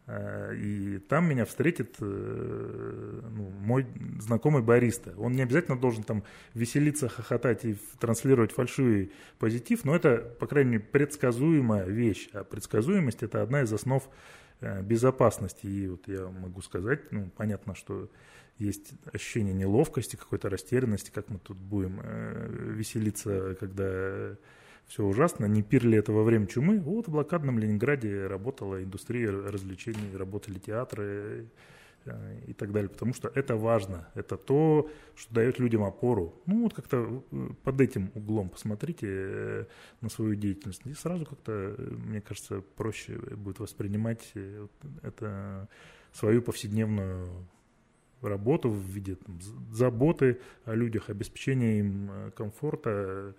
[0.08, 3.86] и там меня встретит э, ну, мой
[4.20, 5.12] знакомый бариста.
[5.18, 6.22] Он не обязательно должен там
[6.54, 12.28] веселиться, хохотать и транслировать фальшивый позитив, но это, по крайней мере, предсказуемая вещь.
[12.32, 14.08] А предсказуемость– это одна из основ
[14.60, 15.66] э, безопасности.
[15.66, 18.08] И вот я могу сказать, ну, понятно, что
[18.58, 24.36] есть ощущение неловкости, какой-то растерянности, как мы тут будем э, веселиться, когда
[24.86, 25.46] все ужасно.
[25.46, 26.78] Не пир ли это во время чумы?
[26.80, 31.48] Вот в блокадном Ленинграде работала индустрия развлечений, работали театры
[32.04, 36.40] э, и так далее, потому что это важно, это то, что дает людям опору.
[36.46, 39.64] Ну вот как-то э, под этим углом посмотрите э,
[40.00, 44.32] на свою деятельность, и сразу как-то, мне кажется, проще будет воспринимать
[45.02, 45.68] это
[46.12, 47.28] свою повседневную
[48.22, 49.40] работу в виде там,
[49.72, 53.34] заботы о людях, обеспечения им комфорта,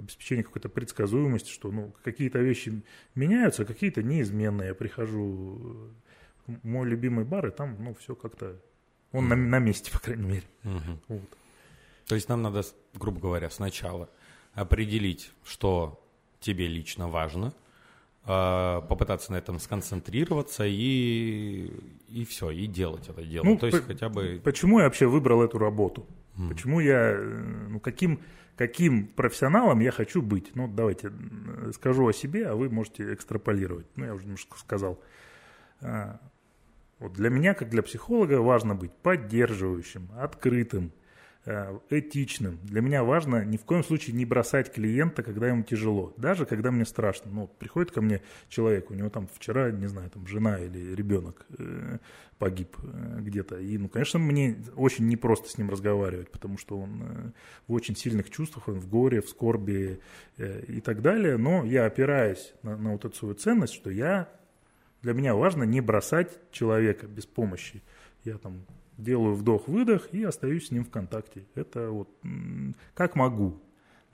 [0.00, 2.82] э, обеспечения какой-то предсказуемости, что ну, какие-то вещи
[3.14, 4.68] меняются, а какие-то неизменные.
[4.68, 5.90] Я прихожу
[6.46, 8.56] в мой любимый бар, и там ну, все как-то...
[9.12, 10.44] Он на, на месте, по крайней мере.
[10.62, 11.00] Мгм.
[11.08, 11.38] Вот.
[12.06, 12.62] То есть нам надо,
[12.94, 14.08] грубо говоря, сначала
[14.54, 16.04] определить, что
[16.40, 17.52] тебе лично важно,
[18.24, 21.70] а, попытаться на этом сконцентрироваться и,
[22.08, 23.44] и все, и делать это дело.
[23.44, 24.40] Ну, То есть по- хотя бы...
[24.44, 26.06] Почему я вообще выбрал эту работу?
[26.40, 26.48] М.
[26.48, 28.20] Почему я, э, ну, каким,
[28.56, 30.52] каким профессионалом я хочу быть?
[30.54, 33.86] Ну, давайте э, скажу о себе, а вы можете экстраполировать.
[33.96, 35.00] Ну, я уже немножко сказал.
[35.82, 36.18] А,
[36.98, 40.92] Вот для меня, как для психолога, важно быть поддерживающим, открытым,
[41.88, 42.58] этичным.
[42.62, 46.70] Для меня важно ни в коем случае не бросать клиента, когда ему тяжело, даже когда
[46.70, 47.30] мне страшно.
[47.30, 51.46] Ну, приходит ко мне человек, у него там вчера, не знаю, там жена или ребенок
[51.58, 51.98] э,
[52.38, 53.58] погиб э, где-то.
[53.58, 57.30] И, ну, конечно, мне очень непросто с ним разговаривать, потому что он э,
[57.68, 60.00] в очень сильных чувствах, он в горе, в скорби
[60.36, 61.36] э, и так далее.
[61.36, 64.28] Но я опираюсь на, на вот эту свою ценность, что я
[65.02, 67.82] для меня важно не бросать человека без помощи.
[68.24, 68.64] Я там
[69.02, 71.46] делаю вдох-выдох и остаюсь с ним в контакте.
[71.54, 72.08] Это вот
[72.94, 73.60] как могу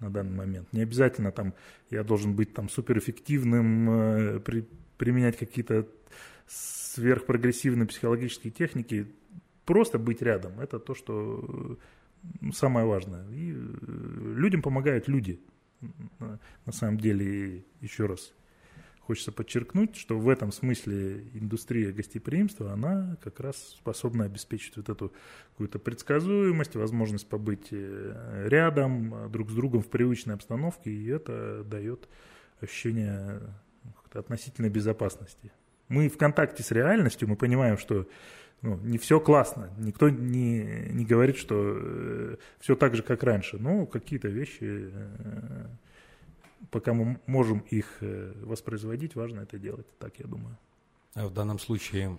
[0.01, 0.73] на данный момент.
[0.73, 1.55] Не обязательно там
[1.91, 4.69] я должен быть там суперэффективным, э, при-
[4.99, 5.87] применять какие-то
[6.47, 9.07] сверхпрогрессивные психологические техники.
[9.65, 10.61] Просто быть рядом.
[10.61, 11.79] Это то, что
[12.53, 13.29] самое важное.
[13.31, 13.57] И э,
[14.37, 15.41] людям помогают люди.
[16.19, 18.33] На самом деле, еще раз
[19.07, 25.13] хочется подчеркнуть, что в этом смысле индустрия гостеприимства, она как раз способна обеспечить вот эту
[25.53, 31.63] какую-то предсказуемость, возможность побыть э, рядом, э, друг с другом в привычной обстановке, и это
[31.65, 32.09] дает
[32.61, 33.41] ощущение
[33.85, 35.53] ну, относительной безопасности.
[35.89, 38.09] Мы в контакте с реальностью, мы понимаем, что
[38.63, 43.87] ну, не все классно, никто не, не говорит, что все так же, как раньше, но
[43.87, 45.67] какие-то вещи э,
[46.71, 49.87] пока мы можем их э, воспроизводить, важно это делать.
[49.99, 50.57] Так я думаю.
[51.15, 52.19] А в данном случае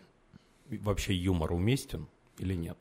[0.69, 2.07] вообще юмор уместен
[2.37, 2.77] или нет?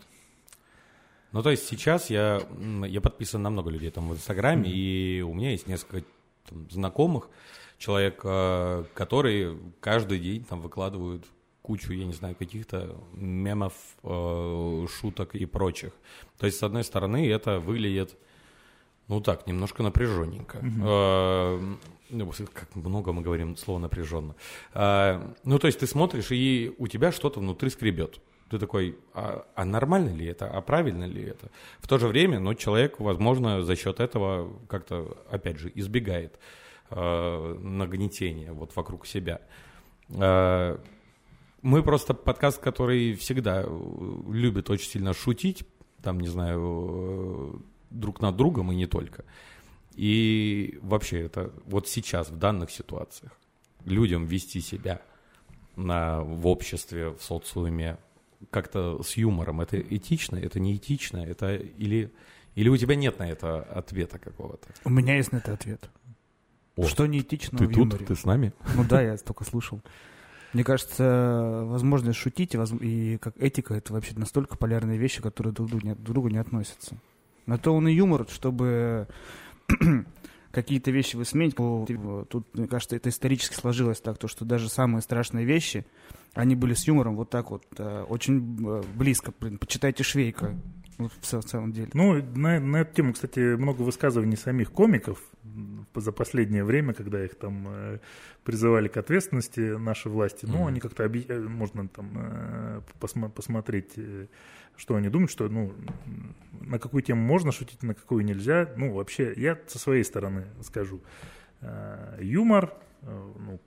[1.32, 2.40] Ну, то есть сейчас я,
[2.86, 6.06] я подписан на много людей там в Инстаграме, и у меня есть несколько
[6.48, 7.28] там, знакомых,
[7.78, 8.20] человек,
[8.94, 11.26] которые каждый день там выкладывают
[11.66, 13.74] кучу, я не знаю, каких-то мемов,
[14.04, 15.92] э, шуток и прочих.
[16.38, 18.16] То есть, с одной стороны, это выглядит,
[19.08, 20.58] ну так, немножко напряженненько.
[20.62, 21.60] Э,
[22.10, 24.34] ну, как много мы говорим слово напряженно.
[24.74, 28.20] Э, ну, то есть ты смотришь, и у тебя что-то внутри скребет.
[28.50, 31.50] Ты такой, а, а нормально ли это, а правильно ли это?
[31.80, 36.38] В то же время, ну, человек, возможно, за счет этого как-то, опять же, избегает
[36.90, 39.40] э, нагнетения вот вокруг себя.
[40.10, 40.78] Э,
[41.62, 43.68] мы просто подкаст, который всегда э,
[44.28, 45.64] любит очень сильно шутить,
[46.00, 49.24] там, не знаю, друг над другом и не только.
[49.94, 53.32] И вообще это вот сейчас, в данных ситуациях,
[53.84, 55.00] людям вести себя
[55.76, 57.98] на, в обществе, в социуме
[58.50, 62.12] как-то с юмором, это этично, это не этично, это или,
[62.56, 64.66] Или у тебя нет на это ответа какого-то?
[64.84, 65.88] У меня есть на это ответ.
[66.76, 68.06] О, Что неэтично Ты в тут, юморе?
[68.06, 68.52] ты с нами?
[68.74, 69.80] Ну да, я только слушал.
[70.52, 75.70] Мне кажется, возможность шутить и, как этика— это вообще настолько полярные вещи, которые друг к
[75.70, 76.96] другу не, друг другу не относятся.
[77.46, 79.08] На то он и юмор, чтобы
[80.50, 81.54] какие-то вещи высмеять.
[81.56, 85.86] Тут, мне кажется, это исторически сложилось так, то, что даже самые страшные вещи,
[86.34, 89.32] они были с юмором вот так вот, э, очень э, близко.
[89.32, 90.54] Почитайте Швейка
[90.98, 91.88] в ц- в целом деле.
[91.94, 95.22] Ну, на, на эту тему, кстати, много высказываний самих комиков
[95.94, 97.98] за последнее время, когда их там э,
[98.44, 100.46] призывали к ответственности наши власти.
[100.46, 100.66] Ну, Мгм.
[100.66, 104.26] они как-то объ- э, можно там э, посма- посмотреть, э,
[104.76, 105.72] что они думают, что ну
[106.60, 108.72] на какую тему можно шутить, на какую нельзя.
[108.76, 111.00] Ну, вообще, я со своей стороны скажу.
[111.60, 113.60] Э, Юмор, э, ну,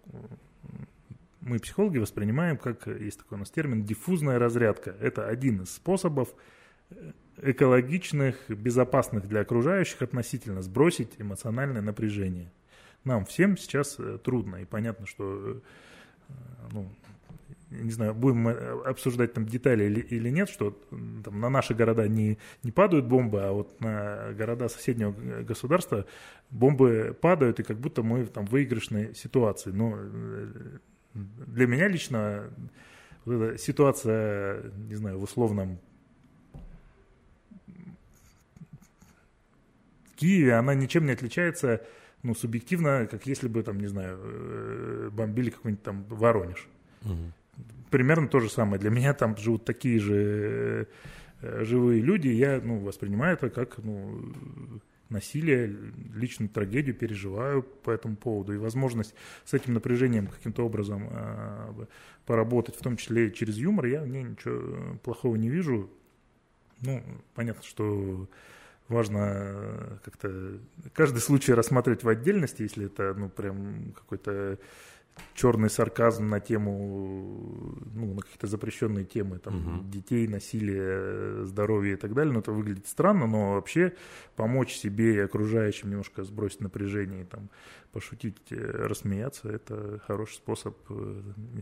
[1.41, 4.95] мы, психологи, воспринимаем, как есть такой у нас термин, диффузная разрядка.
[4.99, 6.33] Это один из способов э,
[7.41, 12.51] экологичных, безопасных для окружающих относительно сбросить эмоциональное напряжение.
[13.03, 15.61] Нам всем сейчас э, трудно, и понятно, что,
[16.27, 16.33] э,
[16.71, 16.89] ну,
[17.69, 20.71] не знаю, будем мы обсуждать там детали или, или нет, что
[21.23, 25.11] там, на наши города не, не падают бомбы, а вот на города соседнего
[25.43, 26.05] государства
[26.49, 29.69] бомбы падают, и как будто мы там в выигрышной ситуации.
[29.69, 30.47] Но э,
[31.13, 32.49] для меня лично
[33.25, 35.79] вот эта ситуация, не знаю, в условном
[40.19, 41.81] Киеве, она ничем не отличается,
[42.23, 46.67] ну, субъективно, как если бы, там, не знаю, э, бомбили какой-нибудь там Воронеж.
[47.03, 47.33] Мгм.
[47.89, 48.79] Примерно то же самое.
[48.79, 50.87] Для меня там живут такие же
[51.41, 54.33] э, живые люди, я, ну, воспринимаю это как, ну,
[55.09, 55.75] насилие,
[56.13, 58.53] личную трагедию переживаю по этому поводу.
[58.53, 61.85] И возможность с этим напряжением каким-то образом э,
[62.25, 65.89] поработать, в том числе через юмор, я в ней ничего плохого не вижу.
[66.81, 67.01] Ну,
[67.33, 68.27] понятно, что
[68.89, 70.59] важно э, как-то
[70.93, 74.57] каждый случай рассматривать в отдельности, если это, ну, прям какой-то
[75.33, 79.89] черный сарказм на тему, ну, на какие-то запрещенные темы, там, Мгм.
[79.91, 83.93] детей, насилие, здоровье и так далее, но это выглядит странно, но вообще
[84.35, 87.49] помочь себе и окружающим немножко сбросить напряжение там
[87.91, 91.21] пошутить, э, рассмеяться, это хороший способ э,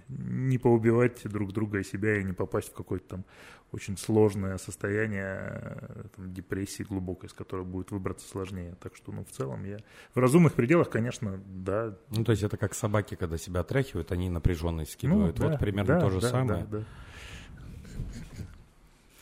[0.09, 3.25] не поубивать друг друга и себя и не попасть в какое-то там
[3.71, 8.75] очень сложное состояние э, там, депрессии глубокой, из которой будет выбраться сложнее.
[8.81, 9.77] Так что, ну, в целом я
[10.13, 11.97] в разумных пределах, конечно, да.
[12.09, 15.37] Ну, то есть это как собаки, когда себя отряхивают, они напряженность скидывают.
[15.39, 16.65] Ну, да, вот примерно да, то же да, самое.
[16.65, 16.85] да, да.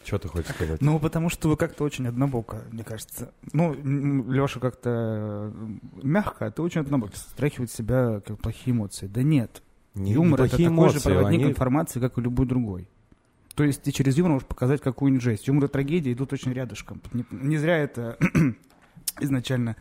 [0.06, 0.82] Что ты хочешь сказать?
[0.82, 3.32] Ну, потому что вы как-то очень однобоко, мне кажется.
[3.54, 3.74] Ну,
[4.32, 5.52] Леша как-то
[6.04, 7.18] мягко, а ты очень однобоко.
[7.18, 9.08] Страхивает себя как плохие эмоции.
[9.08, 9.64] Да нет.
[9.96, 12.88] Не- юмор это такой же эмоции, проводник они- информации, как и любой другой.
[13.56, 15.48] То есть ты через юмор можешь показать какую-нибудь жесть.
[15.48, 17.02] Юмор и трагедия идут очень рядышком.
[17.14, 18.18] Не, не зря это
[19.20, 19.76] изначально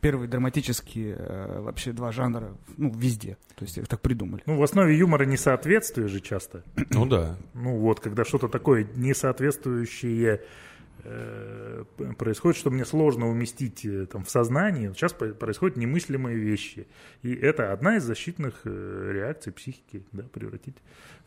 [0.00, 3.36] первые драматические э, вообще два жанра, ну, везде.
[3.56, 4.42] То есть их так придумали.
[4.46, 6.64] Ну, в основе юмора несоответствие же часто.
[6.90, 7.36] Ну да.
[7.54, 10.42] Ну вот, когда что-то такое несоответствующее
[11.04, 11.84] э,
[12.18, 16.86] происходит, что мне сложно уместить э, там, в сознании, сейчас происходят немыслимые вещи.
[17.22, 20.76] И это одна из защитных э, реакций психики, да, превратить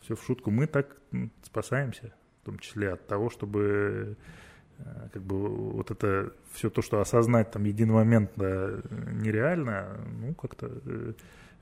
[0.02, 0.50] все в шутку.
[0.50, 0.96] Мы так
[1.42, 4.43] спасаемся, в том числе от того, чтобы э,
[5.12, 8.82] как бы вот это все то, что осознать там единомоментно
[9.12, 10.70] нереально, ну как-то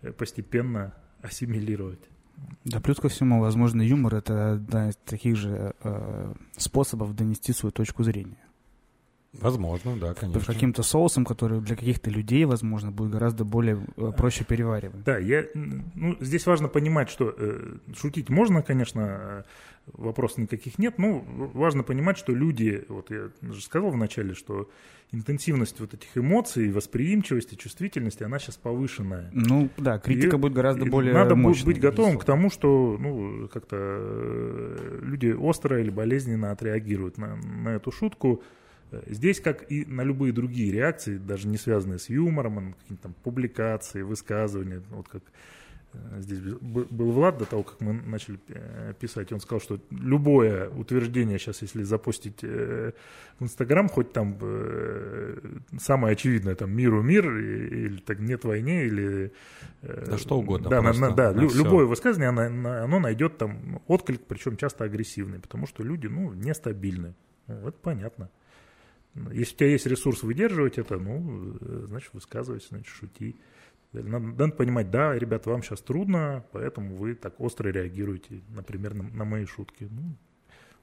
[0.03, 2.01] э, постепенно ассимилировать.
[2.65, 7.73] Да, плюс ко всему, возможно, юмор это одна из таких же э, способов донести свою
[7.73, 8.39] точку зрения.
[9.41, 10.53] Возможно, да, Под конечно.
[10.53, 15.03] каким-то соусом, который для каких-то людей, возможно, будет гораздо более э, проще перевариваем.
[15.07, 19.43] Да, я, ну, здесь важно понимать, что э, шутить можно, конечно, э,
[19.95, 24.69] вопросов никаких нет, но важно понимать, что люди, вот я же сказал вначале, что
[25.13, 29.31] интенсивность вот этих эмоций, восприимчивости, чувствительности, она сейчас повышенная.
[29.33, 32.51] Ну, да, критика И- будет гораздо И более Надо будет мощной, быть готовым к тому,
[32.51, 38.43] что ну, как-то э, люди остро или болезненно отреагируют на, на эту шутку.
[39.07, 43.15] Здесь, как и на любые другие реакции, даже не связанные с юмором, а какие-то там
[43.23, 45.23] публикации, высказывания, вот как
[45.95, 50.69] э, здесь был Влад до того, как мы начали э, писать, он сказал, что любое
[50.69, 52.93] утверждение сейчас, если запустить э,
[53.39, 54.37] в Инстаграм, хоть там
[55.79, 59.33] самое очевидное, там миру мир, или так нет войне, или...
[59.83, 63.39] Да что угодно Да, на- просто, на- да, на лю- любое высказывание, оно, оно найдет
[63.39, 67.15] там отклик, причем часто агрессивный, потому что люди, ну, нестабильны.
[67.49, 68.31] Ну, это понятно.
[69.15, 73.37] Если у тебя есть ресурс выдерживать это, ну, э, значит, высказывайся, значит, шути.
[73.93, 79.03] Надо, надо понимать, да, ребята, вам сейчас трудно, поэтому вы так остро реагируете, например, на,
[79.03, 79.87] на мои шутки.
[79.91, 80.17] Ну,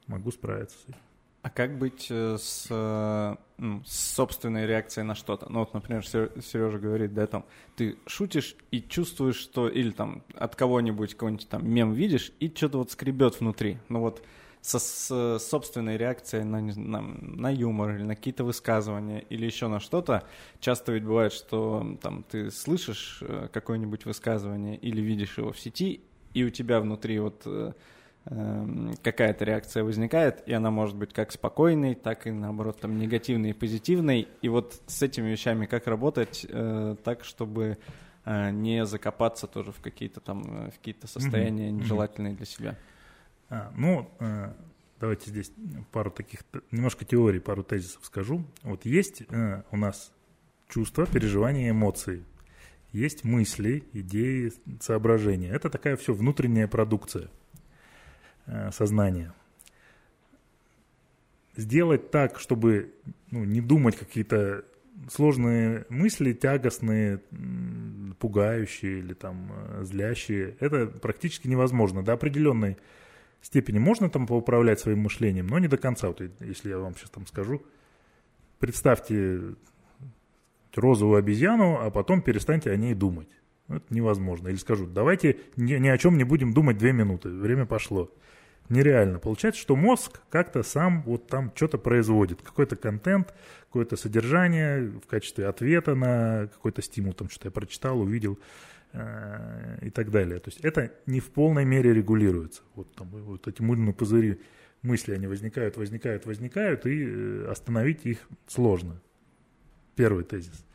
[0.06, 1.00] могу справиться с этим.
[1.42, 5.50] А как быть э, с, э, ну, с собственной реакцией на что-то?
[5.50, 7.46] Ну вот, например, Сережа говорит, да, там,
[7.78, 12.80] ты шутишь и чувствуешь, что, или там от кого-нибудь какой-нибудь там мем видишь, и что-то
[12.80, 13.78] вот скребет внутри.
[13.88, 14.22] Ну вот
[14.62, 19.80] со, с собственной реакцией на, на, на юмор или на какие-то высказывания или еще на
[19.80, 20.24] что-то.
[20.60, 26.02] Часто ведь бывает, что там ты слышишь э, какое-нибудь высказывание или видишь его в сети,
[26.34, 27.45] и у тебя внутри вот
[28.32, 33.52] Эм, какая-то реакция возникает, и она может быть как спокойной, так и наоборот там негативной
[33.52, 34.28] и позитивной.
[34.41, 37.80] И вот с этими вещами как работать э, так, чтобы
[38.26, 42.76] э, не закопаться тоже в какие-то там э, в какие-то состояния нежелательные для себя.
[43.50, 44.54] А, ну, э,
[45.00, 45.52] давайте здесь
[45.92, 48.46] пару таких немножко теорий, пару тезисов скажу.
[48.62, 50.12] Вот есть э, у нас
[50.68, 52.24] чувства, переживания, эмоции.
[52.92, 55.50] Есть мысли, идеи, соображения.
[55.50, 57.30] Это такая все внутренняя продукция.
[58.46, 59.34] Э, сознания.
[61.56, 62.94] Сделать так, чтобы
[63.32, 64.64] ну, не думать какие-то
[65.10, 67.22] сложные мысли, тягостные,
[68.20, 72.04] пугающие или там злящие, это практически невозможно.
[72.04, 72.78] До определенной
[73.41, 76.08] степени можно там поуправлять своим мышлением, но не до конца.
[76.08, 77.62] Вот если я вам сейчас там скажу,
[78.60, 79.56] представьте
[80.75, 83.30] розовую обезьяну, а потом перестаньте о ней думать.
[83.67, 84.47] Это невозможно.
[84.47, 88.12] Или скажу, давайте ни, ни о чем не будем думать две минуты, время пошло
[88.69, 89.19] нереально.
[89.19, 93.34] Получается, что мозг как-то сам вот там что-то производит, какой-то контент,
[93.65, 98.39] какое-то содержание в качестве ответа на какой-то стимул, там что-то я прочитал, увидел
[98.93, 100.39] и так далее.
[100.39, 102.63] То есть это не в полной мере регулируется.
[102.73, 104.39] Вот, там, вот эти мыльные пузыри,
[104.82, 109.02] мысли, они возникают, возникают, возникают, и э, остановить их сложно.
[109.95, 110.65] Первый тезис.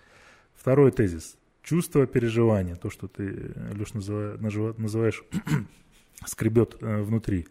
[0.55, 1.37] Второй тезис.
[1.63, 5.25] Чувство переживания, то, что ты, Леш, называешь,
[6.27, 7.49] скребет э, внутри.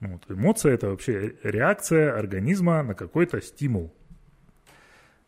[0.00, 3.94] Ну, вот, эмоция– это вообще реакция организма на какой-то стимул.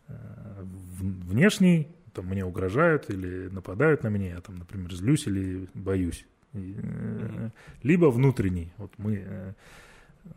[0.08, 0.62] Э,
[1.00, 6.26] внешний, там, мне угрожают или нападают на меня, я, там, например, злюсь или боюсь.
[6.52, 7.50] Э,
[7.82, 8.72] либо внутренний.
[8.76, 9.52] Вот мы, э,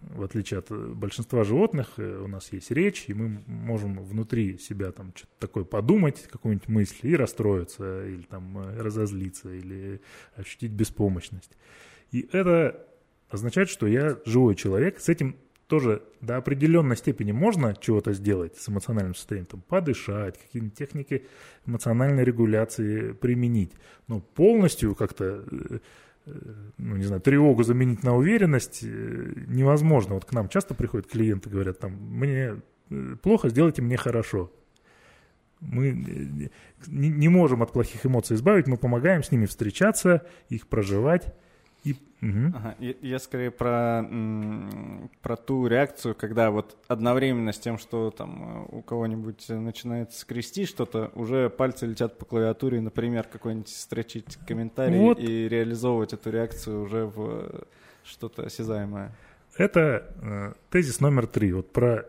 [0.01, 5.11] в отличие от большинства животных, у нас есть речь, и мы можем внутри себя там
[5.15, 10.01] что-то такое подумать, какую-нибудь мысль, и расстроиться, или там разозлиться, или
[10.35, 11.57] ощутить беспомощность.
[12.11, 12.85] И это
[13.29, 14.99] означает, что я живой человек.
[14.99, 15.35] С этим
[15.71, 21.25] тоже до определенной степени можно чего-то сделать с эмоциональным состоянием, там, подышать, какие-нибудь техники
[21.65, 23.71] эмоциональной регуляции применить.
[24.09, 25.79] Но полностью как-то, э,
[26.25, 26.31] э,
[26.77, 30.15] ну, не знаю, тревогу заменить на уверенность э, невозможно.
[30.15, 32.57] Вот к нам часто приходят клиенты, говорят, там, мне
[33.21, 34.51] плохо, сделайте мне хорошо.
[35.61, 36.51] Мы
[36.87, 41.33] не можем от плохих эмоций избавить, мы помогаем с ними встречаться, их проживать.
[41.83, 42.55] И, угу.
[42.55, 44.05] ага, я, я скорее про,
[45.21, 50.65] про ту реакцию, когда вот одновременно с тем, что там э, у кого-нибудь начинает скрести
[50.65, 55.19] что-то, уже пальцы летят по клавиатуре, например, какой-нибудь строчить комментарий вот.
[55.19, 57.65] и реализовывать эту реакцию уже в
[58.03, 59.15] что-то осязаемое.
[59.57, 61.51] Это э, тезис номер три.
[61.53, 62.05] Вот про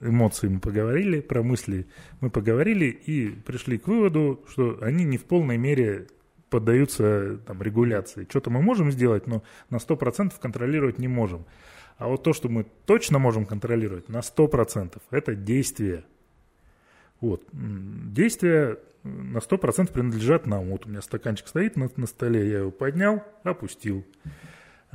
[0.00, 1.86] эмоции мы поговорили, про мысли
[2.20, 6.08] мы поговорили и пришли к выводу, что они не в полной мере
[6.56, 8.26] поддаются там, регуляции.
[8.30, 11.44] Что-то мы можем сделать, но на 100% контролировать не можем.
[11.98, 16.06] А вот то, что мы точно можем контролировать на 100%, это действие.
[17.20, 17.42] Вот.
[17.52, 20.70] Действия на 100% принадлежат нам.
[20.70, 24.06] Вот у меня стаканчик стоит на, на столе, я его поднял, опустил.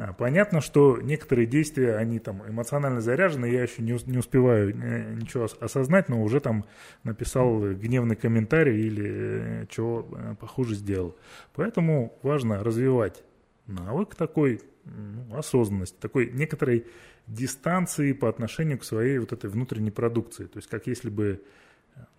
[0.01, 5.13] А, понятно, что некоторые действия, они там эмоционально заряжены, я еще не, не успеваю э,
[5.13, 6.65] ничего осознать, но уже там
[7.03, 11.15] написал гневный комментарий или э, чего э, похуже сделал.
[11.53, 13.23] Поэтому важно развивать
[13.67, 16.87] навык такой ну, осознанности, такой некоторой
[17.27, 20.45] дистанции по отношению к своей вот этой внутренней продукции.
[20.45, 21.43] То есть как если бы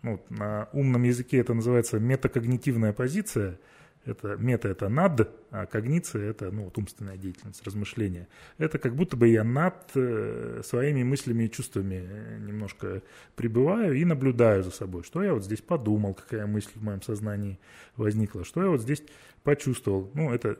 [0.03, 3.59] ну, на умном языке это называется метакогнитивная позиция–
[4.05, 8.29] это мета это над, а когниция это ну, вот умственная деятельность, размышления.
[8.59, 13.03] Это как будто бы я над э, своими мыслями и чувствами э, немножко
[13.37, 17.61] пребываю и наблюдаю за собой, что я вот здесь подумал, какая мысль в моем сознании
[17.97, 19.05] возникла, что я вот здесь
[19.45, 20.11] почувствовал.
[20.15, 20.59] Ну, это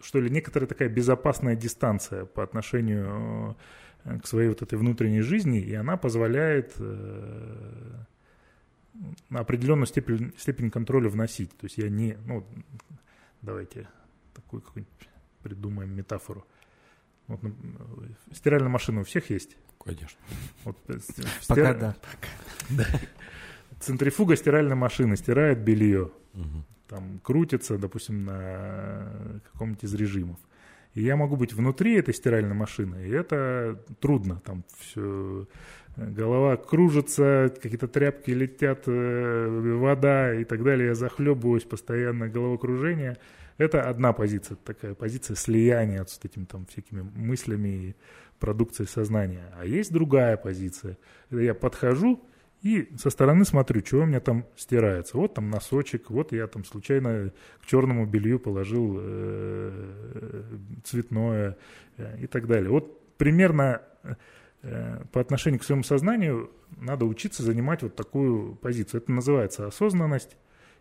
[0.00, 3.56] что ли некоторая такая безопасная дистанция по отношению
[4.04, 6.74] э, к своей вот этой внутренней жизни, и она позволяет
[9.30, 11.56] определенную степень, степень контроля вносить.
[11.56, 12.46] То есть я не, ну,
[13.42, 13.88] давайте
[14.34, 15.08] такую какую-нибудь
[15.42, 16.46] придумаем метафору.
[17.26, 17.54] Вот, ну,
[18.32, 19.56] стиральная машина у всех есть?
[19.82, 20.18] Конечно.
[20.64, 21.26] Вот, э, стир...
[21.48, 21.96] Пока да.
[22.70, 22.86] да.
[23.78, 26.10] Центрифуга стиральной машины стирает белье.
[26.34, 26.64] Угу.
[26.88, 30.38] Там крутится, допустим, на каком-нибудь из режимов.
[30.94, 34.42] И я могу быть внутри этой стиральной машины, и это трудно.
[34.44, 35.46] Там все
[36.08, 40.88] голова кружится, какие-то тряпки летят, э, вода и так далее.
[40.88, 43.18] Я захлебываюсь постоянно головокружение.
[43.58, 47.96] Это одна позиция, такая позиция слияния с этими там всякими мыслями и
[48.38, 49.52] продукцией сознания.
[49.58, 50.96] А есть другая позиция.
[51.30, 52.24] Это я подхожу
[52.62, 55.16] и со стороны смотрю, что у меня там стирается.
[55.16, 57.32] Вот там носочек, вот я там случайно
[57.62, 60.42] к черному белью положил э,
[60.84, 61.56] цветное
[61.96, 62.70] э, и так далее.
[62.70, 63.82] Вот примерно
[64.62, 69.00] по отношению к своему сознанию надо учиться занимать вот такую позицию.
[69.00, 70.36] Это называется осознанность.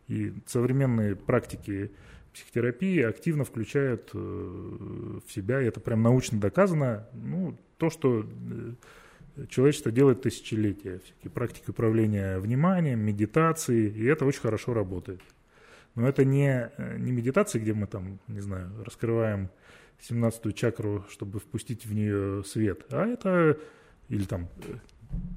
[0.08, 1.92] И современные практики
[2.34, 9.46] психотерапии активно включают э, в себя, и это прям научно доказано, ну, то, что э,
[9.50, 15.22] человечество делает тысячелетия, всякие практики управления вниманием, медитации, и это очень хорошо работает.
[15.96, 19.50] Но это не, э, не медитация, где мы там, не знаю, раскрываем
[20.08, 23.58] 17-ю чакру, чтобы впустить в нее свет, а это,
[24.08, 24.48] или там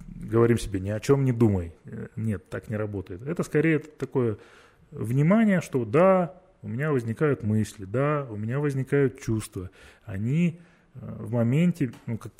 [0.06, 1.74] говорим себе, ни о чем не думай.
[2.16, 3.22] Нет, так не работает.
[3.22, 4.38] Это скорее такое
[4.90, 9.70] внимание, что да, у меня возникают мысли, да, у меня возникают чувства.
[10.04, 10.60] Они
[10.94, 12.32] э, в моменте, ну, как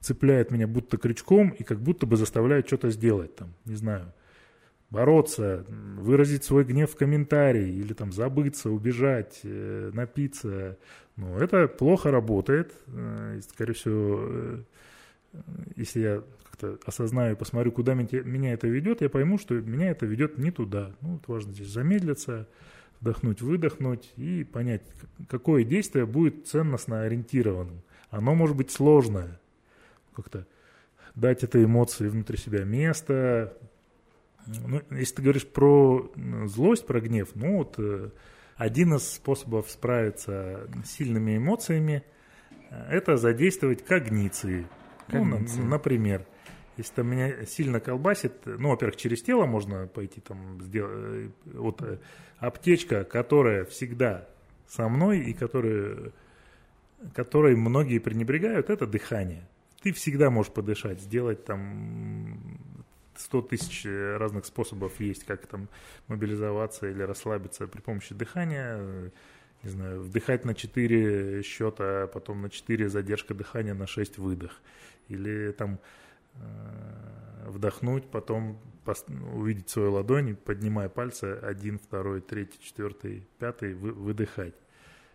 [0.00, 4.12] цепляют меня будто крючком и как будто бы заставляют что-то сделать, там, не знаю,
[4.92, 10.76] бороться, выразить свой гнев в комментарии или там забыться, убежать, э, напиться.
[11.16, 12.74] Ну, это плохо работает.
[12.88, 14.62] Э, скорее всего,
[15.76, 20.04] если я как-то осознаю и посмотрю, куда меня это ведет, я пойму, что меня это
[20.04, 20.92] ведет не туда.
[21.00, 22.46] Ну, вот важно здесь замедлиться,
[23.00, 24.82] вдохнуть, выдохнуть и понять,
[25.26, 27.80] какое действие будет ценностно ориентированным.
[28.10, 29.40] Оно может быть сложное.
[30.14, 30.46] Как-то
[31.14, 33.56] дать этой эмоции внутри себя место.
[34.46, 36.10] Ну, если ты говоришь про
[36.46, 38.10] злость, про гнев, ну вот э,
[38.56, 42.04] один из способов справиться с сильными эмоциями–
[42.70, 44.66] это задействовать когниции.
[45.08, 45.60] когниции.
[45.60, 46.26] Ну, например,
[46.76, 50.92] если там меня сильно колбасит, ну, во-первых, через тело можно пойти там сделать.
[50.94, 51.28] Э,
[51.58, 51.98] вот э,
[52.38, 54.28] аптечка, которая всегда
[54.66, 56.12] со мной и которая,
[57.14, 59.46] которой многие пренебрегают, это дыхание.
[59.82, 62.58] Ты всегда можешь подышать, сделать там
[63.22, 65.68] 100 тысяч разных способов есть, как там
[66.08, 69.10] мобилизоваться или расслабиться при помощи дыхания.
[69.62, 74.60] Не знаю, вдыхать на 4 счета, а потом на 4 задержка дыхания, на 6 выдох.
[75.08, 75.78] Или там
[76.34, 78.58] Э, вдохнуть, потом
[79.34, 84.54] увидеть свою ладонь, поднимая пальцы, один, второй, третий, четвертый, пятый, вы, выдыхать.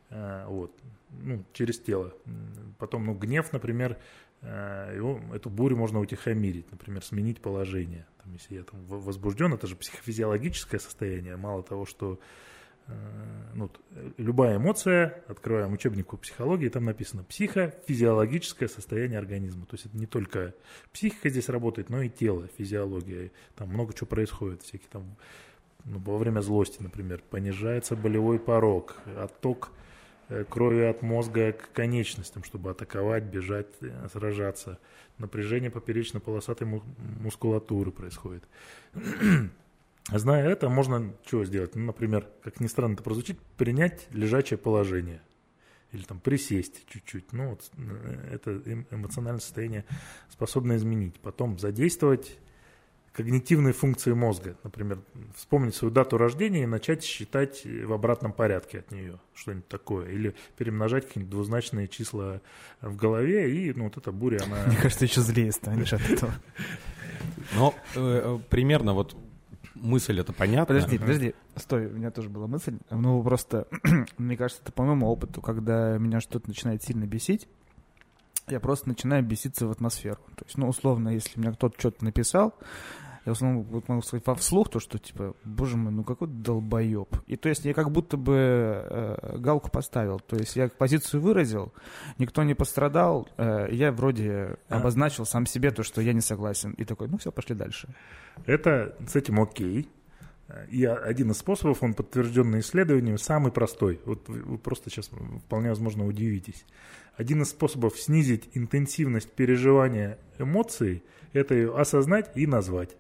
[0.09, 0.71] Э, вот.
[1.23, 2.13] Ну, через тело.
[2.77, 3.97] Потом, ну, гнев, например, э,
[4.41, 8.05] его, эту бурю можно утихомирить, например, сменить положение.
[8.23, 11.37] Там, если я там возбужден, это же психофизиологическое состояние.
[11.37, 12.19] Мало того, что
[12.87, 12.93] Э,
[13.53, 13.69] ну,
[14.17, 19.65] любая эмоция, открываем учебник по психологии, там написано психофизиологическое состояние организма.
[19.65, 20.53] То есть это не только
[20.93, 23.31] психика здесь работает, но и тело, физиология.
[23.55, 25.17] Там много чего происходит, всякие там
[25.85, 29.86] ну, во время злости, например, понижается болевой порог, отток э,
[30.49, 34.79] крови от мозга к конечностям, чтобы атаковать, бежать, э, сражаться.
[35.17, 36.67] Напряжение поперечно-полосатой
[37.19, 38.43] мускулатуры происходит.
[40.11, 41.75] Зная это, можно чего сделать?
[41.75, 45.21] Ну, например, как ни странно это прозвучит, принять лежачее положение.
[45.93, 47.31] Или там присесть чуть-чуть.
[47.31, 49.85] Ну, вот, э, это эм, эмоциональное состояние
[50.29, 51.19] способно изменить.
[51.21, 52.37] Потом задействовать
[53.17, 54.55] когнитивные функции мозга.
[54.63, 54.99] Например,
[55.35, 59.19] вспомнить свою дату рождения и начать считать в обратном порядке от нее.
[59.33, 60.07] Что-нибудь такое.
[60.11, 62.41] Или перемножать какие-нибудь двузначные числа
[62.79, 63.51] в голове.
[63.51, 64.57] И ну, вот эта буря, она...
[64.67, 66.31] Мне кажется, еще злее станешь от этого.
[67.55, 69.17] Но э, э, примерно вот
[69.73, 70.75] мысль это понятно.
[70.75, 72.77] Подожди, подожди, стой, у меня тоже была мысль.
[72.91, 73.67] Ну, просто,
[74.19, 77.47] мне кажется, это по моему опыту, когда меня что-то начинает сильно бесить,
[78.47, 80.19] я просто начинаю беситься в атмосферу.
[80.35, 82.53] То есть, ну, условно, если мне кто-то что-то написал,
[83.27, 87.09] я в основном вот могу сказать вслух то, что типа, боже мой, ну какой долбоеб.
[87.27, 90.21] И то есть я как будто бы э, галку поставил.
[90.21, 91.73] То есть я позицию выразил,
[92.19, 94.77] никто не пострадал, э, я вроде а.
[94.77, 96.71] обозначил сам себе то, что я не согласен.
[96.71, 97.89] И такой, ну все, пошли дальше.
[98.45, 99.89] Это с этим окей.
[100.69, 103.99] И один из способов, он подтвержденный исследованием, самый простой.
[104.05, 105.11] Вот вы просто сейчас
[105.43, 106.63] вполне возможно удивитесь.
[107.17, 111.03] Один из способов снизить интенсивность переживания эмоций–
[111.33, 112.95] это ее осознать и назвать.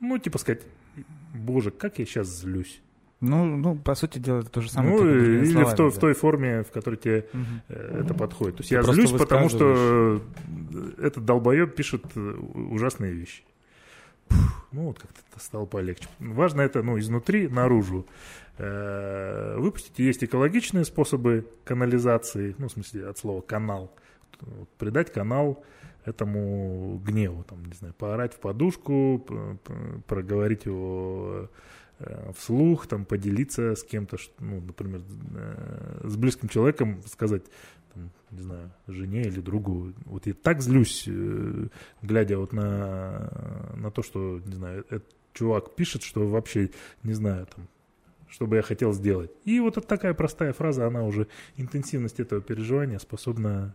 [0.00, 0.62] Ну, типа сказать,
[1.34, 2.80] боже, как я сейчас злюсь.
[3.20, 4.94] Ну, ну, по сути дела, это то же самое.
[4.94, 5.96] Ну, или словами, в, той, да.
[5.96, 7.74] в той форме, в которой тебе угу.
[7.74, 8.56] это подходит.
[8.56, 10.22] То есть Ты я злюсь, потому что
[10.98, 13.42] этот долбоеб пишет ужасные вещи.
[14.28, 16.08] пф, ну вот как-то стало полегче.
[16.18, 18.06] Важно это, ну, изнутри наружу
[18.56, 19.98] э, выпустить.
[19.98, 23.94] Есть экологичные способы канализации, ну, в смысле, от слова канал.
[24.40, 25.62] Вот, придать канал
[26.04, 29.26] этому гневу, там, не знаю, поорать в подушку,
[30.06, 31.50] проговорить его
[31.98, 35.02] э, вслух, там, поделиться с кем-то, ну, например,
[35.34, 37.42] э, с близким человеком, сказать,
[37.94, 39.92] там, не знаю, жене или другу.
[40.06, 41.68] Вот я так злюсь, э,
[42.02, 46.70] глядя вот на, на то, что, не знаю, этот чувак пишет, что вообще,
[47.02, 47.68] не знаю, там,
[48.28, 49.30] что бы я хотел сделать.
[49.44, 51.26] И вот такая простая фраза, она уже
[51.56, 53.74] интенсивность этого переживания способна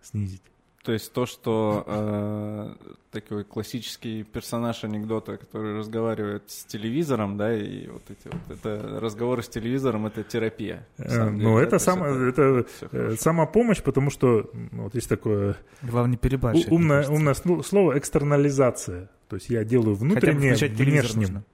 [0.00, 0.42] снизить.
[0.82, 2.74] То есть то, что э,
[3.10, 9.42] такой классический персонаж анекдота, который разговаривает с телевизором, да, и вот эти вот это разговоры
[9.42, 10.86] с телевизором, это терапия.
[10.96, 16.72] Э, ну, это, сам, это, это самопомощь, потому что ну, вот есть такое Главное, перебарщить,
[16.72, 19.10] умное, умное слово экстернализация.
[19.28, 21.44] То есть я делаю внутреннее внешним.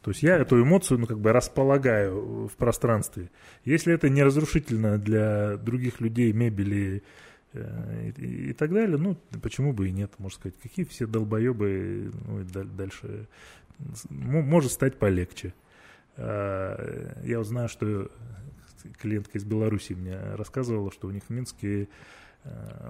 [0.00, 3.30] То есть я эту эмоцию, ну, как бы располагаю в пространстве.
[3.66, 7.02] Если это не разрушительно для других людей, мебели,
[7.52, 8.98] Э, и, и так далее.
[8.98, 10.58] Ну, почему бы и нет, можно сказать.
[10.62, 13.26] Какие все долбоебы, ну, и дальше
[14.08, 15.54] может стать полегче.
[16.16, 18.10] А, я вот знаю, что
[19.00, 21.88] клиентка из Беларуси мне рассказывала, что у них в Минске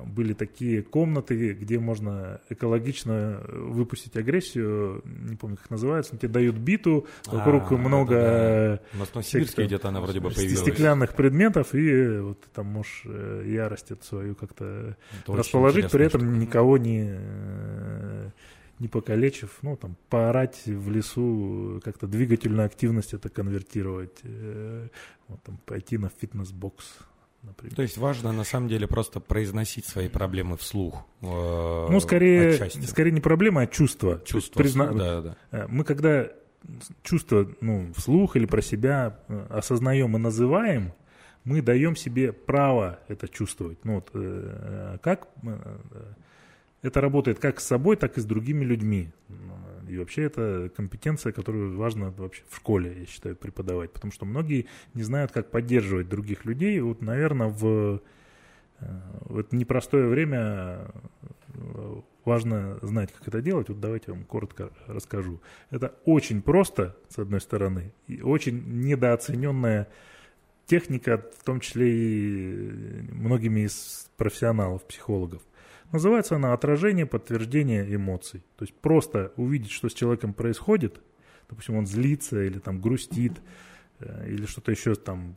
[0.06, 6.56] были такие комнаты, где можно экологично выпустить агрессию, не помню, как называется, но тебе дают
[6.56, 8.80] биту, вокруг а, много да, да.
[8.94, 10.60] У нас в Новосибирске где-то она вроде бы появилась.
[10.60, 14.96] Стеклянных предметов, и вот ты там можешь э, ярость эту свою как-то
[15.26, 16.36] расположить, при этом штука.
[16.36, 18.30] никого не э,
[18.78, 24.20] не покалечив, ну, там, поорать в лесу, как-то двигательную активность это конвертировать,
[25.26, 26.98] вот, там, пойти на фитнес-бокс,
[27.42, 27.74] например.
[27.74, 31.04] То есть важно на самом деле просто произносить свои проблемы вслух.
[31.22, 32.84] Э, ну, скорее, отчасти.
[32.86, 34.20] скорее не проблема, а чувство.
[34.24, 34.92] Чувство, призна...
[34.92, 35.36] да, да.
[35.50, 36.28] Э, мы когда
[37.02, 40.92] чувство ну, вслух или про себя э, осознаем и называем,
[41.44, 43.78] мы даем себе право это чувствовать.
[43.84, 45.58] Ну, вот, э, как э,
[46.82, 49.10] это работает как с собой, так и с другими людьми.
[49.88, 53.92] И вообще это компетенция, которую важно вообще в школе, я считаю, преподавать.
[53.92, 56.80] Потому что многие не знают, как поддерживать других людей.
[56.80, 58.00] Вот, наверное, в,
[58.80, 60.90] э, в это непростое время
[61.54, 63.68] э, важно знать, как это делать.
[63.68, 65.40] Вот давайте я вам коротко расскажу.
[65.70, 69.88] Это очень просто, с одной стороны, и очень недооцененная
[70.66, 75.42] техника, в том числе и многими из профессионалов, психологов.
[75.92, 78.42] Называется она «Отражение подтверждение эмоций».
[78.56, 81.00] То есть просто увидеть, что с человеком происходит,
[81.48, 83.32] допустим, он злится или там грустит,
[84.00, 85.34] э, или что-то еще там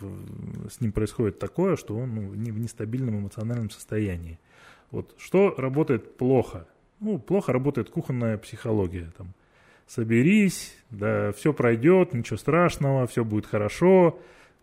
[0.69, 4.39] с ним происходит такое, что он ну, не в нестабильном эмоциональном состоянии.
[4.91, 6.67] Вот что работает плохо?
[6.99, 9.11] Ну, плохо работает кухонная психология.
[9.17, 9.33] Там,
[9.87, 14.19] соберись, да, все пройдет, ничего страшного, все будет хорошо,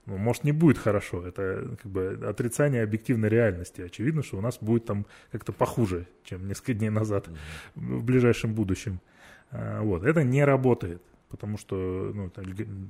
[0.09, 1.26] ну, может, не будет хорошо.
[1.26, 3.82] Это как бы отрицание объективной реальности.
[3.82, 7.98] Очевидно, что у нас будет там как-то похуже, чем несколько дней назад mm-hmm.
[7.98, 9.00] в ближайшем будущем.
[9.50, 10.04] А, вот.
[10.04, 11.02] Это не работает.
[11.28, 11.76] Потому что,
[12.14, 12.32] ну,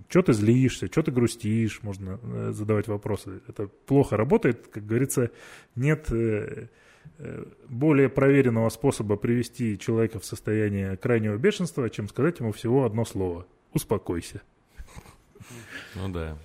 [0.08, 3.40] что ты злишься, что ты грустишь, можно э, задавать вопросы.
[3.48, 4.68] Это плохо работает.
[4.68, 5.32] Как говорится,
[5.74, 6.68] нет э,
[7.18, 13.04] э, более проверенного способа привести человека в состояние крайнего бешенства, чем сказать ему всего одно
[13.04, 13.44] слово.
[13.72, 14.40] Успокойся.
[15.96, 16.38] Ну да.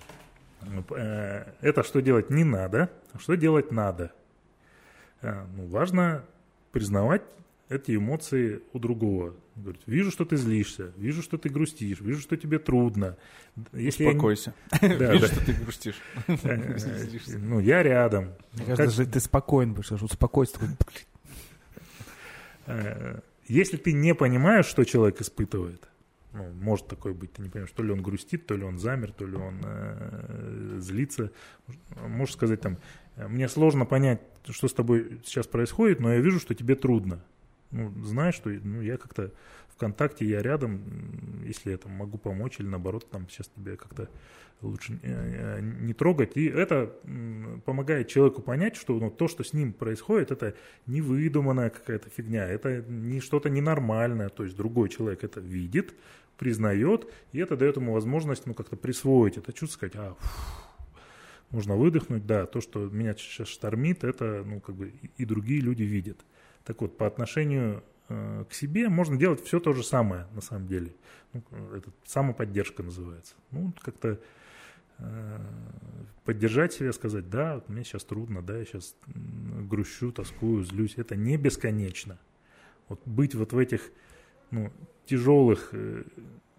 [0.90, 4.12] Э, это что делать не надо, а что делать надо.
[5.22, 6.24] Э, ну, важно
[6.72, 7.22] признавать
[7.68, 9.34] эти эмоции у другого.
[9.56, 13.16] Говорит, вижу, что ты злишься, вижу, что ты грустишь, вижу, что тебе трудно.
[13.72, 14.54] Если Успокойся.
[14.82, 14.96] Я...
[14.96, 15.32] Да, вижу, да.
[15.34, 16.00] что ты грустишь.
[16.44, 18.32] Э, ну, я рядом.
[18.52, 20.58] Мне кажется, ты спокоен будешь, успокойся.
[23.46, 25.86] Если ты не понимаешь, что человек испытывает,
[26.34, 29.12] ну, может такое быть, ты не понимаешь, то ли он грустит, то ли он замер,
[29.12, 31.30] то ли он э, злится.
[31.96, 32.78] Можешь сказать там,
[33.16, 37.24] мне сложно понять, что с тобой сейчас происходит, но я вижу, что тебе трудно.
[37.70, 39.32] Ну, знаешь, что ну, я как-то
[39.68, 44.08] в контакте, я рядом, если я там могу помочь, или наоборот, там сейчас тебе как-то
[44.62, 46.36] лучше э, не трогать.
[46.36, 46.94] И это
[47.64, 50.54] помогает человеку понять, что ну, то, что с ним происходит, это
[50.86, 54.28] не выдуманная какая-то фигня, это не что-то ненормальное.
[54.28, 55.94] То есть другой человек это видит,
[56.44, 60.74] признает, и это дает ему возможность ну, как-то присвоить это чувство, сказать, а, фу,
[61.50, 65.84] можно выдохнуть, да, то, что меня сейчас штормит, это, ну, как бы и другие люди
[65.84, 66.18] видят.
[66.64, 70.66] Так вот, по отношению э, к себе можно делать все то же самое, на самом
[70.66, 70.94] деле.
[71.32, 71.42] Ну,
[71.74, 73.34] это самоподдержка называется.
[73.52, 74.20] Ну, как-то
[74.98, 75.38] э,
[76.24, 80.94] поддержать себя, сказать, да, вот мне сейчас трудно, да, я сейчас грущу, тоскую, злюсь.
[80.98, 82.18] Это не бесконечно.
[82.88, 83.90] Вот быть вот в этих
[84.50, 84.70] ну,
[85.06, 86.02] тяжелых э,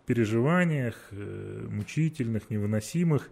[0.06, 3.30] переживаниях, э, мучительных, невыносимых,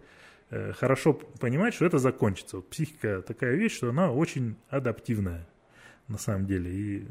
[0.50, 2.56] э, хорошо понимать, что это закончится.
[2.56, 5.46] Вот психика такая вещь, что она очень адаптивная
[6.06, 6.70] на самом деле.
[6.70, 7.06] И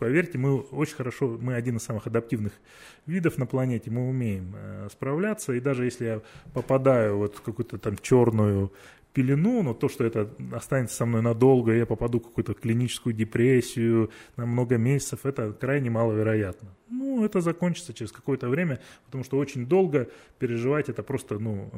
[0.00, 2.52] поверьте, мы очень хорошо, мы один из самых адаптивных
[3.06, 4.56] видов на планете, мы умеем
[4.90, 5.52] справляться.
[5.52, 8.72] И даже если я попадаю вот в какую-то там черную
[9.14, 14.10] пелену, но то, что это останется со мной надолго, я попаду в какую-то клиническую депрессию
[14.36, 16.68] на много месяцев, это крайне маловероятно.
[16.90, 20.08] Ну, это закончится через какое-то время, потому что очень долго
[20.38, 21.70] переживать это просто, ну,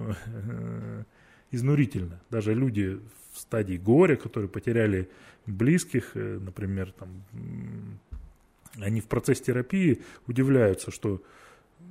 [1.51, 2.21] изнурительно.
[2.31, 2.99] Даже люди
[3.35, 5.09] в стадии горя, которые потеряли
[5.47, 7.23] близких, э, например, там,
[8.81, 11.23] они в процессе терапии удивляются, что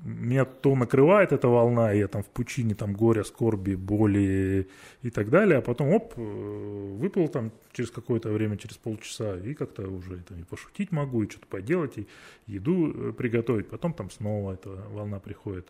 [0.05, 4.67] меня то накрывает эта волна, я там в пучине там горя, скорби, боли
[5.01, 9.55] и так далее, а потом, оп, э, выплыл там через какое-то время, через полчаса, и
[9.55, 12.07] как-то уже там и пошутить могу, и что-то поделать, и
[12.45, 15.67] еду э, приготовить, потом там снова эта волна приходит.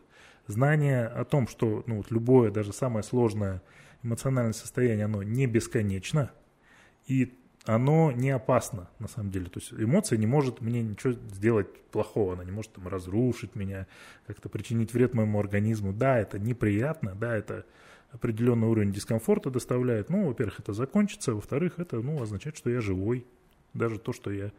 [0.48, 3.62] Знание о том, что ну, вот любое, даже самое сложное
[4.04, 6.32] эмоциональное состояние, оно не бесконечно,
[7.08, 7.34] и
[7.66, 9.46] оно не опасно, на самом деле.
[9.46, 13.88] То есть эмоция не может мне ничего сделать плохого, она не может там, разрушить меня,
[14.28, 15.94] как-то причинить вред моему организму.
[15.94, 17.66] Да, это неприятно, да, это
[18.12, 20.10] определенный уровень дискомфорта доставляет.
[20.10, 23.26] Ну, во-первых, это закончится, во-вторых, это ну, означает, что я живой.
[23.74, 24.52] Даже то, что я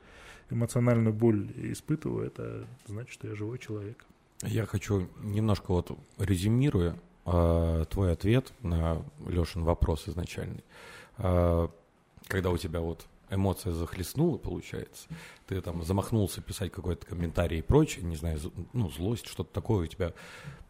[0.50, 4.04] эмоциональную боль испытываю, это значит, что я живой человек.
[4.42, 10.62] Я хочу немножко вот резюмируя э, твой ответ на Лешин вопрос изначальный.
[11.16, 11.68] Э,
[12.28, 15.08] когда у тебя вот эмоция захлестнула, получается,
[15.46, 18.38] ты там замахнулся писать какой-то комментарий и прочее, не знаю,
[18.72, 20.12] ну, злость, что-то такое у тебя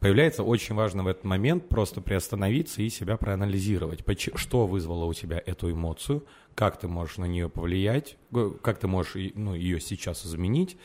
[0.00, 4.04] появляется, очень важно в этот момент просто приостановиться и себя проанализировать,
[4.34, 8.16] что вызвало у тебя эту эмоцию, как ты можешь на нее повлиять,
[8.62, 10.76] как ты можешь ну, ее сейчас изменить,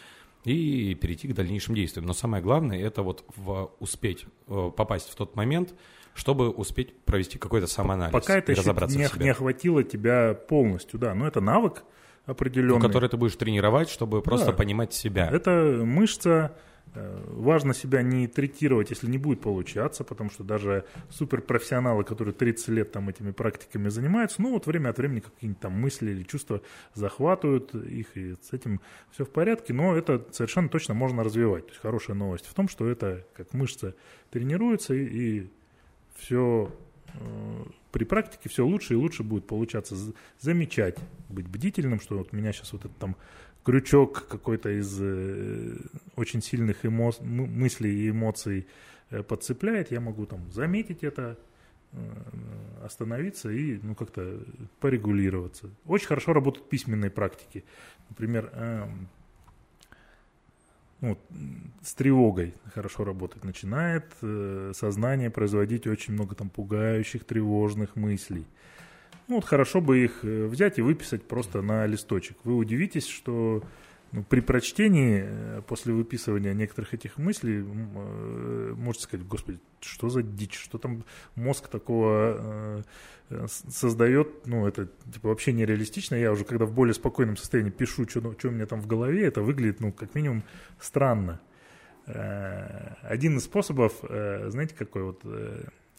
[0.44, 2.06] и перейти к дальнейшим действиям.
[2.06, 5.76] Но самое главное– это вот в, успеть э, попасть в тот момент,
[6.14, 8.14] чтобы успеть провести какой-то самоанализ.
[8.14, 11.14] Пока это еще не, не охватило тебя полностью, да.
[11.14, 11.84] Но это навык
[12.26, 12.80] определенный.
[12.80, 14.54] Ну, который ты будешь тренировать, чтобы просто да.
[14.54, 15.30] понимать себя.
[15.32, 16.56] Это мышца,
[16.94, 22.68] Э, важно себя не третировать, если не будет получаться, потому что даже суперпрофессионалы, которые 30
[22.68, 26.62] лет там этими практиками занимаются, ну вот время от времени какие-нибудь там мысли или чувства
[26.94, 28.82] захватывают их, и с этим
[29.12, 31.68] все в порядке, но это совершенно точно можно развивать.
[31.68, 33.96] То есть хорошая новость в том, что это как мышца
[34.30, 35.52] тренируется, и, и
[36.22, 36.72] все
[37.14, 39.96] э, при практике все лучше и лучше будет получаться
[40.40, 40.98] замечать,
[41.30, 43.16] быть бдительным, что вот меня сейчас вот это там
[43.64, 45.78] крючок какой-то из э,
[46.16, 47.12] очень сильных эмо...
[47.22, 48.68] мыслей и эмоций
[49.10, 51.38] э, подцепляет, я могу там заметить это,
[51.92, 51.98] э,
[52.84, 54.44] остановиться и ну, как-то
[54.80, 55.70] порегулироваться.
[55.86, 57.64] Очень хорошо работают письменные практики.
[58.10, 58.88] Например, э,
[61.02, 61.18] ну,
[61.82, 63.44] с тревогой хорошо работать.
[63.44, 68.46] Начинает э, сознание производить очень много там пугающих, тревожных мыслей.
[69.28, 72.38] Ну, вот хорошо бы их э, взять и выписать просто на листочек.
[72.44, 73.64] Вы удивитесь, что
[74.30, 80.60] при прочтении, э, после выписывания некоторых этих мыслей, э, можете сказать, господи, что за дичь,
[80.60, 81.04] что там
[81.36, 82.84] мозг такого
[83.48, 86.16] создает, ну, это типа вообще нереалистично.
[86.16, 89.26] Я уже, когда в более спокойном состоянии пишу, что, что у меня там в голове,
[89.26, 90.44] это выглядит, ну, как минимум,
[90.80, 91.40] странно.
[92.06, 95.24] Один из способов, знаете, какой вот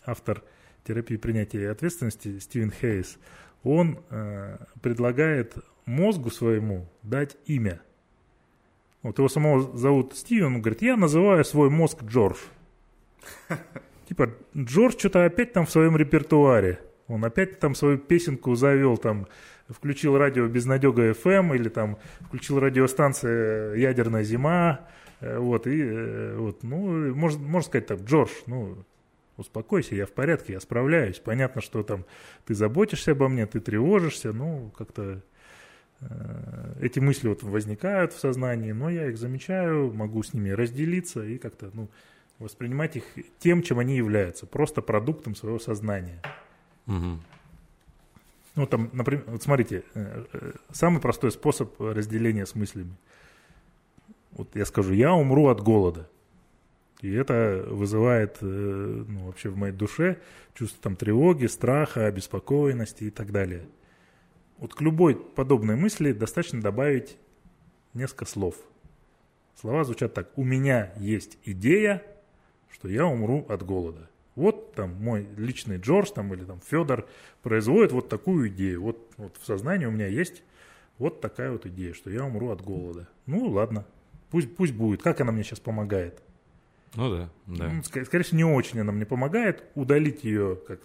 [0.04, 0.42] автор
[0.84, 3.18] терапии принятия ответственности Стивен Хейс,
[3.62, 5.54] он э, предлагает
[5.86, 7.80] мозгу своему дать имя.
[9.02, 12.38] Вот его самого зовут Стивен, он говорит, я называю свой мозг Джордж.
[14.08, 16.80] Типа, Джордж что-то опять там в своем репертуаре.
[17.08, 19.26] Он опять там свою песенку завел, там,
[19.68, 24.88] включил радио Безнадега FM или там включил радиостанция Ядерная зима.
[25.20, 28.84] Э, вот, и э, вот, ну, можно, можно сказать так, Джордж, ну,
[29.36, 31.18] успокойся, я в порядке, я справляюсь.
[31.18, 32.04] Понятно, что там
[32.44, 35.22] ты заботишься обо мне, ты тревожишься, ну, как-то
[36.80, 41.38] эти мысли вот возникают в сознании, но я их замечаю, могу с ними разделиться и
[41.38, 41.88] как-то, ну,
[42.38, 43.04] воспринимать их
[43.38, 46.20] тем, чем они являются, просто продуктом своего сознания.
[46.86, 47.18] Угу.
[48.54, 52.94] Ну, там, например, вот смотрите, э, э, самый простой способ разделения с мыслями.
[54.32, 56.08] Вот я скажу, я умру от голода.
[57.00, 60.18] И это вызывает э, ну, вообще в моей душе
[60.54, 63.62] чувство там, тревоги, страха, обеспокоенности и так далее.
[64.58, 67.16] Вот к любой подобной мысли достаточно добавить
[67.94, 68.56] несколько слов.
[69.60, 70.36] Слова звучат так.
[70.36, 72.02] У меня есть идея,
[72.70, 74.08] что я умру от голода.
[74.34, 77.06] Вот там мой личный Джордж там, или там Федор
[77.42, 78.82] производит вот такую идею.
[78.82, 80.42] Вот, вот в сознании у меня есть
[80.98, 83.08] вот такая вот идея, что я умру от голода.
[83.26, 83.84] Ну ладно,
[84.30, 85.02] пусть, пусть будет.
[85.02, 86.22] Как она мне сейчас помогает?
[86.94, 87.68] Ну да, да.
[87.68, 89.64] Ну, ск- скорее всего, не очень она мне помогает.
[89.74, 90.80] Удалить ее, как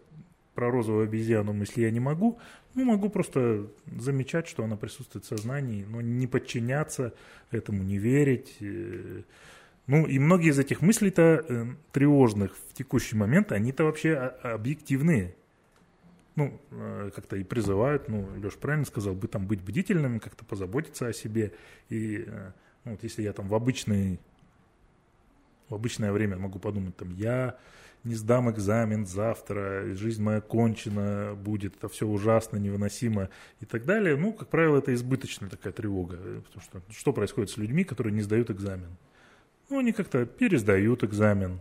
[0.58, 2.40] про розовую обезьяну, если я не могу,
[2.74, 7.14] ну, могу просто замечать, что она присутствует в сознании, но не подчиняться
[7.52, 8.58] этому, не верить.
[8.60, 9.22] э.
[9.86, 15.36] Ну, и многие из этих мыслей-то э, тревожных в текущий момент, они-то вообще а- объективные.
[16.36, 21.06] Ну, э, как-то и призывают, ну, Леш правильно сказал, бы там быть бдительным, как-то позаботиться
[21.06, 21.54] о себе.
[21.90, 22.26] И
[22.84, 24.20] ну, вот если я там в обычный
[25.70, 27.58] в обычное время могу подумать, там, я
[28.08, 33.30] не сдам экзамен завтра, жизнь моя кончена будет, это все ужасно, невыносимо
[33.60, 34.16] и так далее.
[34.16, 36.18] Ну, как правило, это избыточная такая тревога.
[36.46, 38.98] Потому что что происходит с людьми, которые не сдают экзамен?
[39.70, 41.60] Ну, они как-то пересдают экзамен.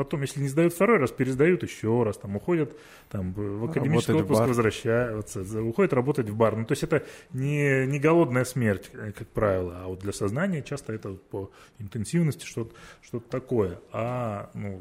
[0.00, 2.74] Потом, если не сдают второй раз, пересдают еще раз, там уходят
[3.10, 4.48] там, в академический Работать в отпуск, бар.
[4.48, 6.56] возвращаются, уходят работать в бар.
[6.56, 10.62] Ну, то есть это не, не голодная смерть, э, как правило, а вот для сознания
[10.62, 13.78] часто это по интенсивности что-то что такое.
[13.92, 14.78] А ну,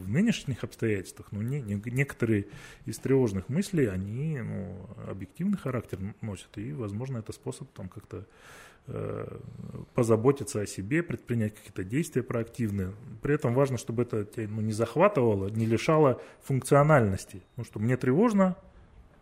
[0.00, 2.46] в нынешних обстоятельствах ну, не- не- некоторые
[2.86, 4.76] из тревожных мыслей, они ну,
[5.08, 8.26] объективный характер носят, и, возможно, это способ там как-то
[9.94, 12.92] позаботиться о себе, предпринять какие-то действия проактивные.
[13.22, 17.42] При этом важно, чтобы это тебя ну, не захватывало, не лишало функциональности.
[17.56, 18.56] Ну что, мне тревожно,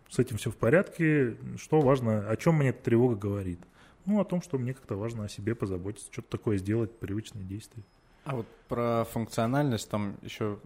[0.08, 1.36] с этим все в порядке.
[1.56, 3.60] Что важно, о чем мне эта тревога говорит?
[4.04, 7.84] Ну, о том, что мне как-то важно о себе позаботиться, что-то такое сделать, привычные действия.
[8.24, 10.58] А вот про функциональность, там еще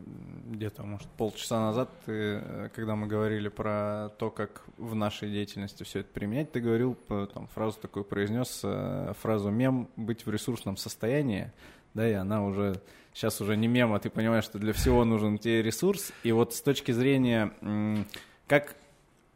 [0.47, 5.83] где-то, может, полчаса назад, ты, э, когда мы говорили про то, как в нашей деятельности
[5.83, 6.95] все это применять, ты говорил,
[7.33, 11.51] там, фразу такую произнес, э, фразу «мем быть в ресурсном состоянии»,
[11.95, 12.81] да, и она уже,
[13.15, 16.53] сейчас уже не мем, а ты понимаешь, что для всего нужен тебе ресурс, и вот
[16.53, 17.53] с точки зрения,
[18.47, 18.77] как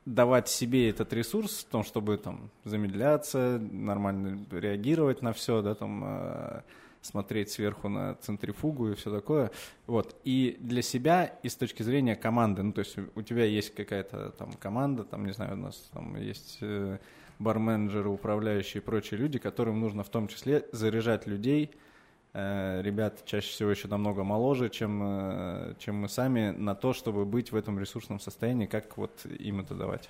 [0.04, 6.02] давать себе этот ресурс в том, чтобы там замедляться, нормально реагировать на все, да, там
[6.04, 6.60] э,
[7.02, 9.50] смотреть сверху на центрифугу и все такое.
[9.86, 10.16] Вот.
[10.24, 14.30] И для себя, и с точки зрения команды, ну, то есть у- тебя есть какая-то
[14.30, 16.98] там команда, там, не знаю, у нас там есть э,
[17.38, 21.70] барменджеры, управляющие и прочие люди, которым нужно в том числе заряжать людей,
[22.32, 27.24] Э, ребят чаще всего еще намного моложе, чем, э, чем мы сами, на то, чтобы
[27.24, 30.08] быть в этом ресурсном состоянии, как вот им это давать.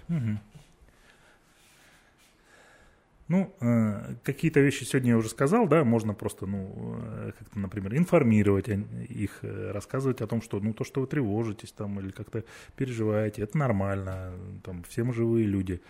[3.30, 7.96] Ну, э, какие-то вещи сегодня я уже сказал, да, можно просто, ну, э, как-то, например,
[7.96, 12.42] информировать их, э, рассказывать о том, что, ну, то, что вы тревожитесь там или как-то
[12.74, 14.32] переживаете, это нормально,
[14.64, 15.80] там, все мы живые люди.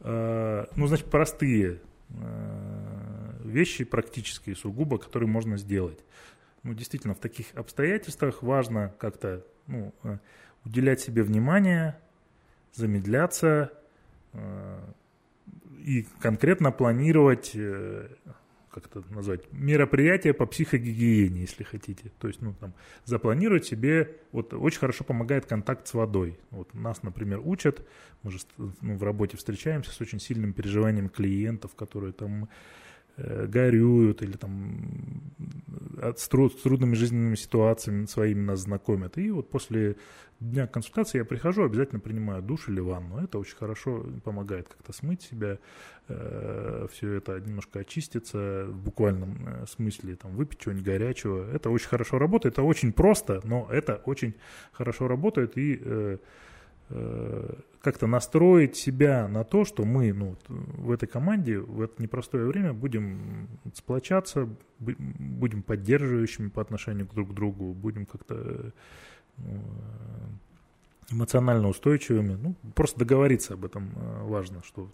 [0.00, 1.80] Ну, значит, простые
[3.44, 6.02] вещи практические, сугубо, которые можно сделать.
[6.62, 9.92] Ну, действительно, в таких обстоятельствах важно как-то, ну,
[10.64, 11.98] уделять себе внимание,
[12.72, 13.70] замедляться,
[15.86, 18.08] и конкретно планировать, э,
[18.70, 22.10] как это назвать, мероприятия по психогигиене, если хотите.
[22.18, 22.74] То есть, ну, там,
[23.04, 26.40] запланировать себе, вот очень хорошо помогает контакт с водой.
[26.50, 27.86] Вот нас, например, учат,
[28.24, 32.48] мы же ну, в работе встречаемся с очень сильным переживанием клиентов, которые там
[33.16, 35.32] горюют или там
[36.02, 39.18] от, с, тру- с трудными жизненными ситуациями своими нас знакомят.
[39.18, 39.96] И вот после
[40.40, 43.18] дня консультации я прихожу, обязательно принимаю душ или ванну.
[43.18, 45.58] Это очень хорошо помогает как-то смыть себя,
[46.08, 51.50] все это немножко очиститься в буквальном э, смысле, там, выпить чего-нибудь горячего.
[51.52, 54.34] Это очень хорошо работает, это очень просто, но это очень
[54.70, 56.18] хорошо работает и э, э,
[56.88, 62.72] как-то настроить себя на то, что мы ну, в этой команде в это непростое время
[62.72, 64.48] будем сплочаться,
[64.80, 68.72] бу- будем поддерживающими по отношению друг к другу, будем как-то
[69.38, 69.62] ну,
[71.10, 72.34] эмоционально устойчивыми.
[72.34, 74.90] Ну, просто договориться об этом э, важно, что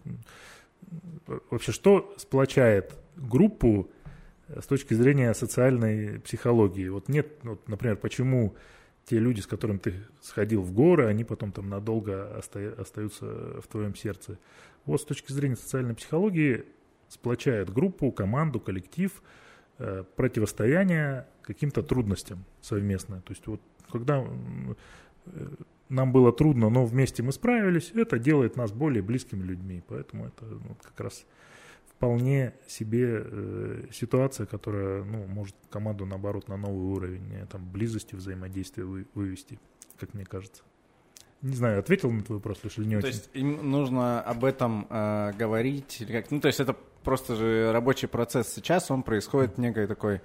[1.27, 3.89] э, вообще что сплочает группу
[4.47, 6.87] э, с точки зрения социальной психологии.
[6.89, 8.55] Вот нет, вот, например, почему
[9.05, 13.25] те люди, с которыми ты сходил в горы, они потом там надолго оста- остаются
[13.61, 14.39] в твоем сердце.
[14.85, 16.65] Вот с точки зрения социальной психологии
[17.09, 19.21] сплочает группу, команду, коллектив,
[19.77, 23.21] э, противостояние каким-то трудностям совместно.
[23.21, 25.47] То есть вот когда э,
[25.89, 29.83] нам было трудно, но вместе мы справились, это делает нас более близкими людьми.
[29.87, 31.25] Поэтому это ну, как раз
[32.03, 38.15] вполне себе э, ситуация, которая ну, может команду, наоборот, на новый уровень э, там, близости,
[38.15, 39.57] взаимодействия вы- вывести,
[39.97, 40.63] как мне кажется.
[41.41, 43.17] Не знаю, ответил на твой вопрос лишь или не То очень.
[43.17, 46.29] есть им нужно об этом э, говорить, или как?
[46.29, 50.21] Ну, то есть это просто же рабочий процесс сейчас, он происходит некой такой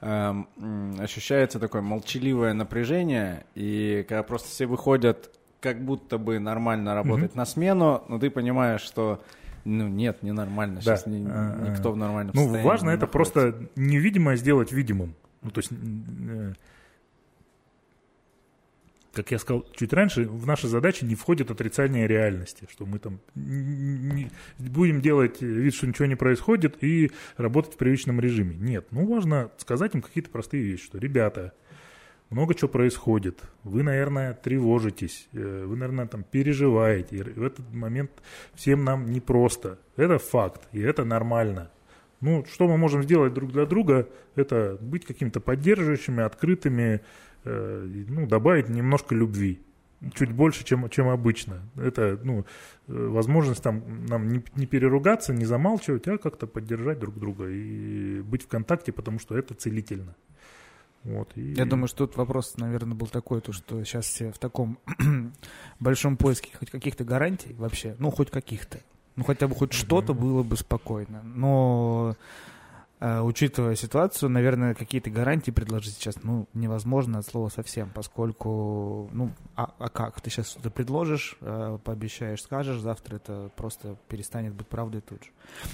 [0.00, 6.94] эм, м, ощущается такое молчаливое напряжение, и когда просто все выходят как будто бы нормально
[6.94, 9.22] работать на смену, но ты понимаешь, что
[9.64, 10.76] Ну нет, ненормально.
[10.76, 10.80] Да.
[10.96, 11.68] Сейчас ни- А, а.
[11.70, 13.32] никто в нормальном Ну, состоянии важно не это находится.
[13.32, 15.14] просто невидимое сделать видимым.
[15.42, 16.52] Ну, то есть, э,
[19.12, 23.18] как я сказал чуть раньше, в наши задачи не входит отрицание реальности, что мы там
[23.34, 28.54] не- будем делать вид, что ничего не происходит и работать в привычном режиме.
[28.56, 31.52] Нет, ну важно сказать им какие-то простые вещи, что, ребята,
[32.30, 38.10] много чего происходит, вы, наверное, тревожитесь, э, вы, наверное, там переживаете, и в этот момент
[38.54, 39.78] всем нам непросто.
[39.96, 41.70] Это факт, и это нормально.
[42.20, 47.00] Ну, что мы можем сделать друг для друга, это быть какими-то поддерживающими, открытыми,
[47.44, 49.60] э, ну, добавить немножко любви.
[50.14, 51.60] Чуть больше, чем, чем обычно.
[51.76, 52.46] Это, ну,
[52.86, 58.20] э, возможность там нам не, не переругаться, не замалчивать, а как-то поддержать друг друга и
[58.20, 60.14] быть в контакте, потому что это целительно.
[61.04, 64.38] Вот, и- Я думаю, что тут вопрос, наверное, был такой, то, что сейчас все в
[64.38, 64.78] таком
[65.80, 68.80] большом поиске хоть каких-то гарантий вообще, ну, хоть каких-то.
[69.16, 71.22] Ну, хотя бы хоть что-то было бы спокойно.
[71.22, 72.16] Но,
[73.00, 79.72] учитывая ситуацию, наверное, какие-то гарантии предложить сейчас, ну, невозможно от слова совсем, поскольку, ну, а,
[79.78, 80.20] а как?
[80.20, 85.30] Ты сейчас что-то предложишь, э, пообещаешь, скажешь, завтра это просто перестанет быть правдой тут же.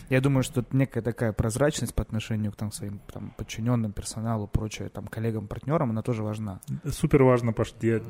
[0.09, 4.89] Я думаю, что некая такая прозрачность по отношению к там, своим там, подчиненным, персоналу, прочее,
[4.89, 6.61] там, коллегам, партнерам, она тоже важна.
[6.89, 8.01] Супер важно, Паш, я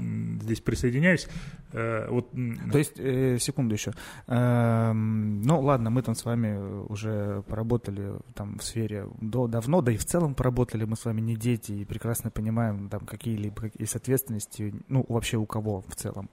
[0.43, 1.29] здесь присоединяюсь.
[1.73, 2.31] Э, Вот,
[2.71, 3.93] То есть, э, секунду еще.
[4.27, 9.93] Эм, ну, ладно, мы там с вами уже поработали там в сфере до, давно, да
[9.93, 13.83] и в целом поработали мы с вами не дети и прекрасно понимаем там какие-либо какие-
[13.83, 16.29] есть ответственности, ну, вообще у кого в целом.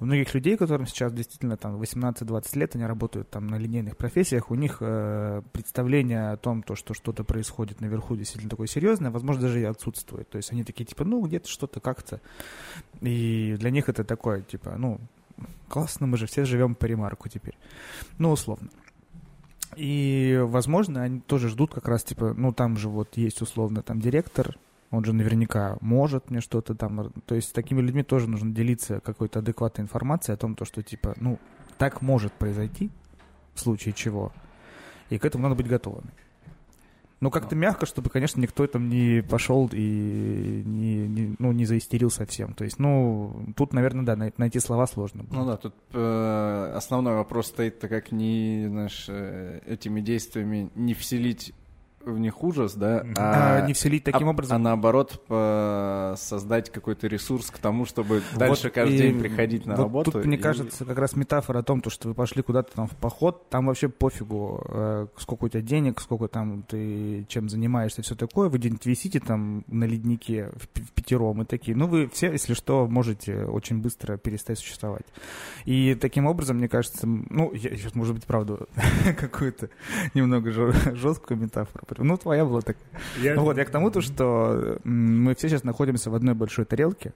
[0.00, 4.50] У многих людей, которым сейчас действительно там 18-20 лет, они работают там на линейных профессиях,
[4.50, 9.42] у них э, представление о том, то, что что-то происходит наверху действительно такое серьезное, возможно,
[9.42, 10.28] даже и отсутствует.
[10.28, 12.20] То есть они такие, типа, ну, где-то что-то как-то.
[13.00, 14.98] И для них это такое, типа, ну,
[15.68, 17.56] классно, мы же все живем по ремарку теперь.
[18.18, 18.70] Ну, условно.
[19.76, 24.00] И, возможно, они тоже ждут как раз, типа, ну, там же вот есть условно там
[24.00, 24.56] директор,
[24.90, 27.12] он же наверняка может мне что-то там...
[27.24, 30.82] То есть с такими людьми тоже нужно делиться какой-то адекватной информацией о том, то, что,
[30.82, 31.38] типа, ну,
[31.78, 32.90] так может произойти,
[33.54, 34.32] в случае чего,
[35.08, 36.10] и к этому надо быть готовыми.
[37.22, 42.10] Ну, как-то мягко, чтобы, конечно, никто там не пошел и не, не- ну, не заистерил
[42.10, 42.52] совсем.
[42.52, 45.22] То есть, ну, тут, наверное, да, най- найти слова сложно.
[45.22, 45.32] будет.
[45.32, 51.54] Ну да, тут э, основной вопрос стоит-то как не, знаешь, э, этими действиями не вселить
[52.04, 54.56] в них ужас, да, А, а, не вселить таким а- образом.
[54.56, 59.66] а наоборот по- создать какой-то ресурс к тому, чтобы дальше Вот каждый и день приходить
[59.66, 60.12] на вот работу.
[60.12, 62.86] Тут, мне и- кажется, как раз метафора о том, то, что вы пошли куда-то там
[62.86, 68.02] в поход, там вообще пофигу, э, сколько у тебя денег, сколько там ты чем занимаешься,
[68.02, 68.48] все такое.
[68.48, 71.76] Вы где-нибудь висите там на леднике в, в пятером и такие.
[71.76, 75.06] Ну, вы все, если что, можете очень быстро перестать существовать.
[75.64, 78.66] И таким образом, мне кажется, ну, я сейчас, может быть, правда,
[79.18, 79.68] какую-то
[80.14, 81.84] немного жесткую метафору.
[81.98, 82.82] Ну, твоя была такая.
[83.20, 86.64] я- Ну вот, я к тому, то, что мы все сейчас находимся в одной большой
[86.64, 87.12] тарелке,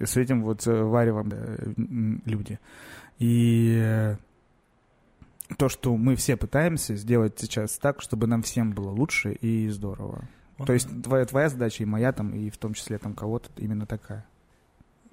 [0.00, 1.38] с этим вот э, варевом да,
[2.24, 2.58] люди.
[3.18, 4.16] И э,
[5.56, 10.24] то, что мы все пытаемся сделать сейчас так, чтобы нам всем было лучше и здорово.
[10.66, 13.86] То есть твоя, твоя задача и моя там, и в том числе там кого-то именно
[13.86, 14.24] такая.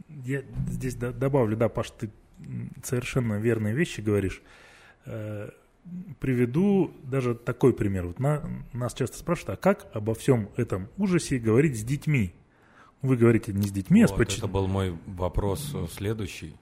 [0.07, 2.09] Я здесь до- добавлю, да, Паш, ты
[2.83, 4.41] совершенно верные вещи говоришь.
[6.19, 8.07] Приведу даже такой пример.
[8.07, 12.33] Вот на- нас часто спрашивают, а как обо всем этом ужасе говорить с детьми?
[13.01, 16.55] Вы говорите не с детьми, а с Вот, поч- это был мой вопрос э, следующий.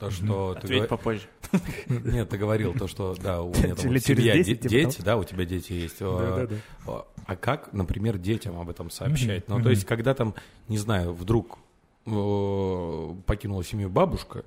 [0.00, 1.22] То, что ты Ответь говор- попозже.
[1.86, 5.02] Нет, ты говорил то, что да, у меня там вот семья, 10, де- типа дети,
[5.02, 5.98] да, у тебя дети есть.
[6.00, 6.56] э, Да-да-да.
[6.86, 9.48] А а как, например, детям об этом сообщать?
[9.48, 10.34] Ну, то есть, когда там,
[10.66, 11.58] не знаю, вдруг
[12.06, 14.44] э, покинула семью бабушка,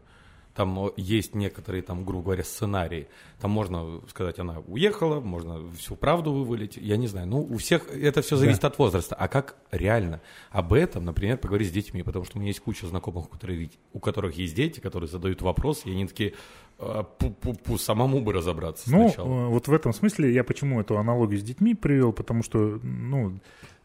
[0.56, 3.08] там есть некоторые, там, грубо говоря, сценарии.
[3.42, 6.78] Там можно сказать, она уехала, можно всю правду вывалить.
[6.78, 7.28] Я не знаю.
[7.28, 9.16] Ну, у всех это все зависит от возраста.
[9.16, 12.04] А как реально об этом, например, поговорить с детьми?
[12.04, 15.42] Потому что у меня есть куча знакомых, у которых, у которых есть дети, которые задают
[15.42, 16.34] вопросы, и они такие,
[16.80, 19.28] «А, пу-пу-пу, самому бы разобраться Ну, сначала.
[19.28, 23.40] э, вот в этом смысле я почему эту аналогию с детьми привел, потому что, ну,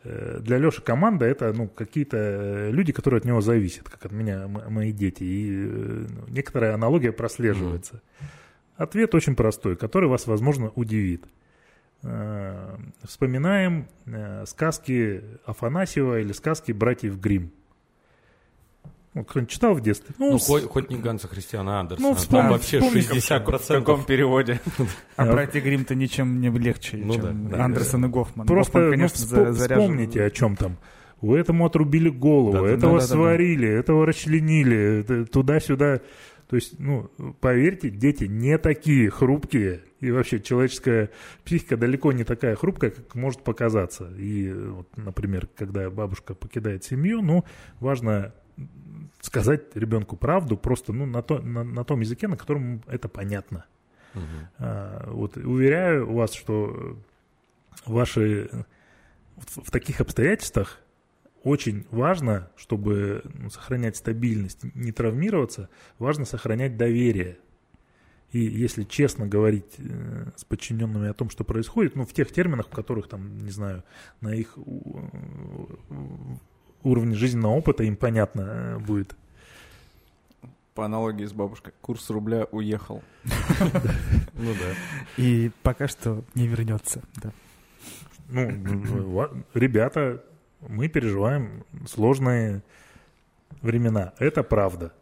[0.05, 4.49] для Леши команда это, ну, какие-то э, люди, которые от него зависят, как от меня,
[4.49, 5.23] мои дети.
[5.23, 8.01] И э, ну, некоторая аналогия прослеживается.
[8.77, 11.25] Ответ очень простой, который вас, возможно, удивит.
[12.03, 17.53] Э, Вспоминаем э, сказки Афанасьева или сказки братьев Грим.
[19.13, 20.15] Ну, кто-нибудь читал в детстве?
[20.19, 23.83] Ну, с- хоть, хоть не Ганса Христиана Андерсона, Ну, там вспомни- вообще вспомни, 60%.
[23.83, 24.61] В каком переводе?
[25.17, 27.65] А братья Грим-то ничем не легче, Ну чем да, да.
[27.65, 28.47] Андерсон и Гофман.
[28.47, 29.81] Просто Гофман, ну, конечно, заряжен.
[29.81, 30.77] вспомните, о чем там.
[31.21, 33.15] У этому отрубили голову, Да, этого да, да, да.
[33.15, 36.01] сварили, этого расчленили, туда-сюда.
[36.49, 41.11] То есть, ну, поверьте, дети не такие хрупкие И вообще человеческая
[41.45, 44.09] психика далеко не такая хрупкая, как может показаться.
[44.17, 47.45] И вот, например, когда бабушка покидает семью, ну,
[47.81, 48.33] важно
[49.21, 53.65] сказать ребенку правду просто ну, на, то, на, на том языке, на котором это понятно.
[54.15, 54.23] Угу.
[54.59, 56.99] А, вот уверяю вас, что
[57.87, 58.51] ваши
[59.37, 60.81] в, в таких обстоятельствах
[61.43, 67.39] очень важно, чтобы ну, сохранять стабильность, не травмироваться, важно сохранять доверие.
[68.33, 72.69] И если честно говорить э, с подчиненными о том, что происходит, ну, в тех терминах,
[72.69, 73.83] в которых, там, не знаю,
[74.21, 74.57] на их
[76.83, 79.15] уровне жизненного опыта им понятно э, будет.
[80.75, 83.03] По аналогии с бабушкой, курс рубля уехал.
[83.25, 84.75] Ну да.
[85.17, 87.33] И пока что не вернется, да.
[88.29, 90.25] Ну, ребята,
[90.67, 92.63] мы переживаем сложные
[93.61, 94.15] времена.
[94.19, 94.93] Это правда.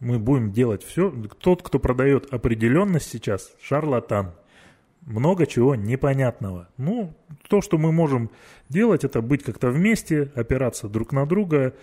[0.00, 1.10] Мы будем делать все.
[1.40, 4.34] Тот, кто продает определенность сейчас, шарлатан.
[5.08, 6.68] Много чего непонятного.
[6.76, 7.14] Ну,
[7.48, 8.30] то, что мы можем
[8.68, 11.74] делать, это быть как-то вместе, опираться друг на друга,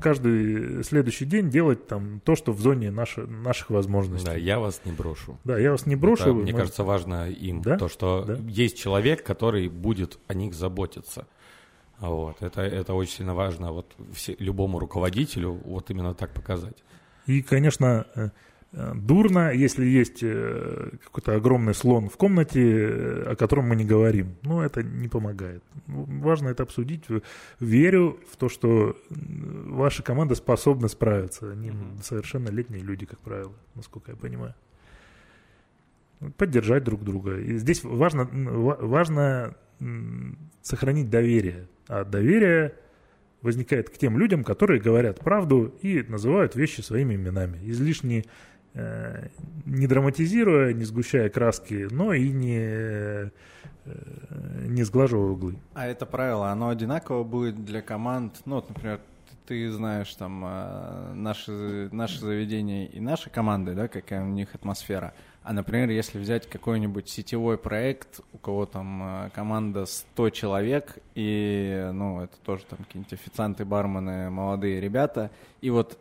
[0.00, 4.26] каждый следующий день делать там то, что в зоне наши, наших возможностей.
[4.26, 5.38] Да, я вас не брошу.
[5.44, 6.22] Да, я вас не брошу.
[6.22, 7.78] Это, мне кажется, важно им да?
[7.78, 8.36] то, что да?
[8.48, 11.28] есть человек, который будет о них заботиться.
[12.00, 16.76] Вот, это, это очень сильно важно вот все, любому руководителю вот именно так показать.
[17.26, 18.30] И, конечно, Э,
[18.72, 24.36] дурно, если есть э, какой-то огромный слон в комнате, э, о котором мы не говорим.
[24.42, 25.62] Но это не помогает.
[25.86, 27.04] Ну, важно это обсудить.
[27.60, 31.50] Верю в то, что ваша команда способна справиться.
[31.50, 32.02] Они mm-hmm.
[32.02, 34.54] совершеннолетние люди, как правило, насколько я понимаю.
[36.36, 37.38] Поддержать друг друга.
[37.38, 39.54] И здесь важно, важно
[40.60, 41.68] сохранить доверие.
[41.86, 42.74] А доверие
[43.40, 47.58] возникает к тем людям, которые говорят правду и называют вещи своими именами.
[47.64, 48.57] Излишне Э,
[49.66, 53.30] не драматизируя, не сгущая краски, но и не, э,
[54.66, 55.56] не сглаживая углы.
[55.74, 59.00] А это правило, оно одинаково будет для команд, ну, вот, например,
[59.46, 65.14] ты знаешь там э, наши, наши заведения и наши команды, да, какая у них атмосфера.
[65.42, 72.20] А, например, если взять какой-нибудь сетевой проект, у кого там команда 100 человек, и, ну,
[72.20, 75.30] это тоже там какие-нибудь официанты, бармены, молодые ребята,
[75.62, 75.98] и вот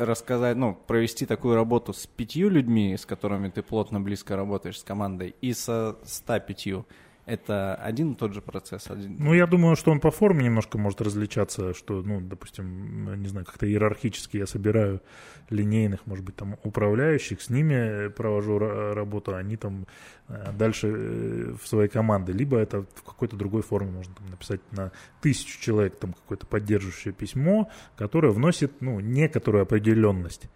[0.00, 4.82] рассказать, ну, провести такую работу с пятью людьми, с которыми ты плотно, близко работаешь с
[4.82, 6.86] командой, и со ста пятью,
[7.30, 8.90] это один и тот же процесс?
[8.90, 9.16] Один...
[9.18, 13.46] Ну, я думаю, что он по форме немножко может различаться, что, ну, допустим, не знаю,
[13.46, 15.00] как-то иерархически я собираю
[15.48, 19.86] линейных, может быть, там, управляющих, с ними провожу работу, они там
[20.28, 22.32] э, дальше э, в своей команды.
[22.32, 27.12] Либо это в какой-то другой форме можно там, написать на тысячу человек там какое-то поддерживающее
[27.12, 30.48] письмо, которое вносит, ну, некоторую определенность.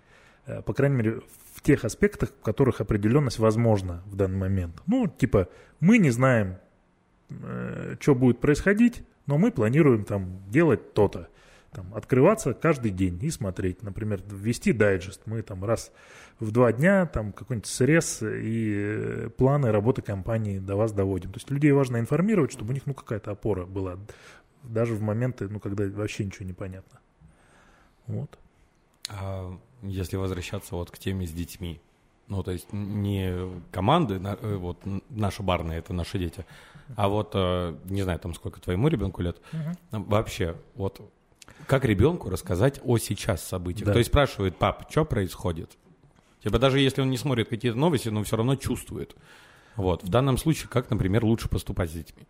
[0.46, 1.20] Э, по крайней мере,
[1.54, 4.82] в тех аспектах, в которых определенность возможна в данный момент.
[4.86, 5.48] Ну, типа,
[5.80, 6.56] мы не знаем,
[8.00, 11.28] что будет происходить, но мы планируем там делать то-то.
[11.74, 13.82] Там, открываться каждый день и смотреть.
[13.82, 15.22] Например, ввести дайджест.
[15.26, 15.90] Мы там раз
[16.38, 21.32] в два дня там какой-нибудь срез и э, планы работы компании до вас доводим.
[21.32, 23.98] То есть людей важно информировать, чтобы у них ну, какая-то опора была.
[24.62, 27.00] Даже в моменты, ну, когда вообще ничего не понятно.
[28.06, 28.38] Вот.
[29.08, 31.80] А если возвращаться вот к теме с детьми,
[32.28, 34.78] ну, то есть не команды, э, вот
[35.10, 36.44] наша барная, это наши дети,
[36.96, 40.04] а вот, э, не знаю, там сколько твоему ребенку лет, uh-huh.
[40.06, 41.00] вообще, вот
[41.66, 43.86] как ребенку рассказать о сейчас событиях?
[43.86, 43.92] Да.
[43.92, 45.70] То есть спрашивает, пап, что происходит?
[46.42, 49.16] Типа даже если он не смотрит какие-то новости, но все равно чувствует.
[49.76, 50.02] Вот.
[50.02, 52.22] В данном случае, как, например, лучше поступать с детьми?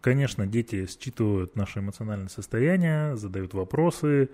[0.00, 4.30] Конечно, дети считывают наше эмоциональное состояние, задают вопросы.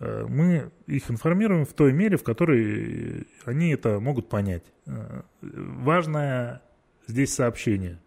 [0.00, 4.64] Э, мы их информируем в той мере, в которой они это могут понять.
[4.86, 6.62] Э, важное
[7.06, 7.98] здесь сообщение.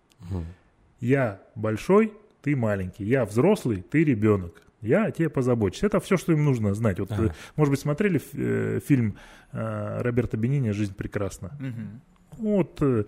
[1.00, 3.06] Я большой, ты маленький.
[3.06, 4.62] Я взрослый, ты ребенок.
[4.82, 5.84] Я о тебе позабочусь.
[5.84, 7.00] Это все, что им нужно знать.
[7.00, 7.34] Вот, ага.
[7.56, 9.18] может быть, смотрели э, фильм
[9.52, 11.58] э, Роберта Бенини «Жизнь прекрасна».
[11.60, 12.44] Угу.
[12.44, 13.06] Вот э,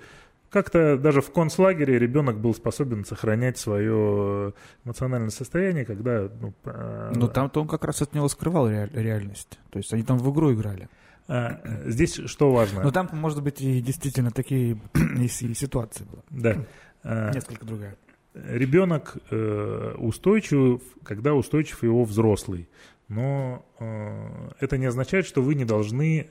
[0.50, 6.30] как-то даже в концлагере ребенок был способен сохранять свое эмоциональное состояние, когда...
[6.42, 9.60] Ну, э, Но там-то он как раз от него скрывал реаль- реальность.
[9.70, 10.90] То есть они там в игру играли.
[11.28, 12.82] А, здесь что важно?
[12.82, 14.80] Но там, может быть, и действительно такие
[15.18, 16.24] и ситуации были.
[16.30, 16.66] Да.
[17.04, 17.96] А, Несколько другая.
[18.34, 22.70] Ребенок э, устойчив, когда устойчив его взрослый.
[23.08, 26.30] Но э, это не означает, что вы не должны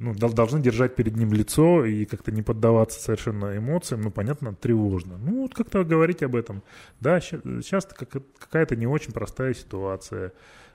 [0.00, 5.18] ну, должны держать перед ним лицо и как-то не поддаваться совершенно эмоциям, ну, понятно, тревожно.
[5.18, 6.62] Ну, вот как-то говорить об этом.
[7.00, 10.32] Да, сейчас какая-то не очень простая ситуация.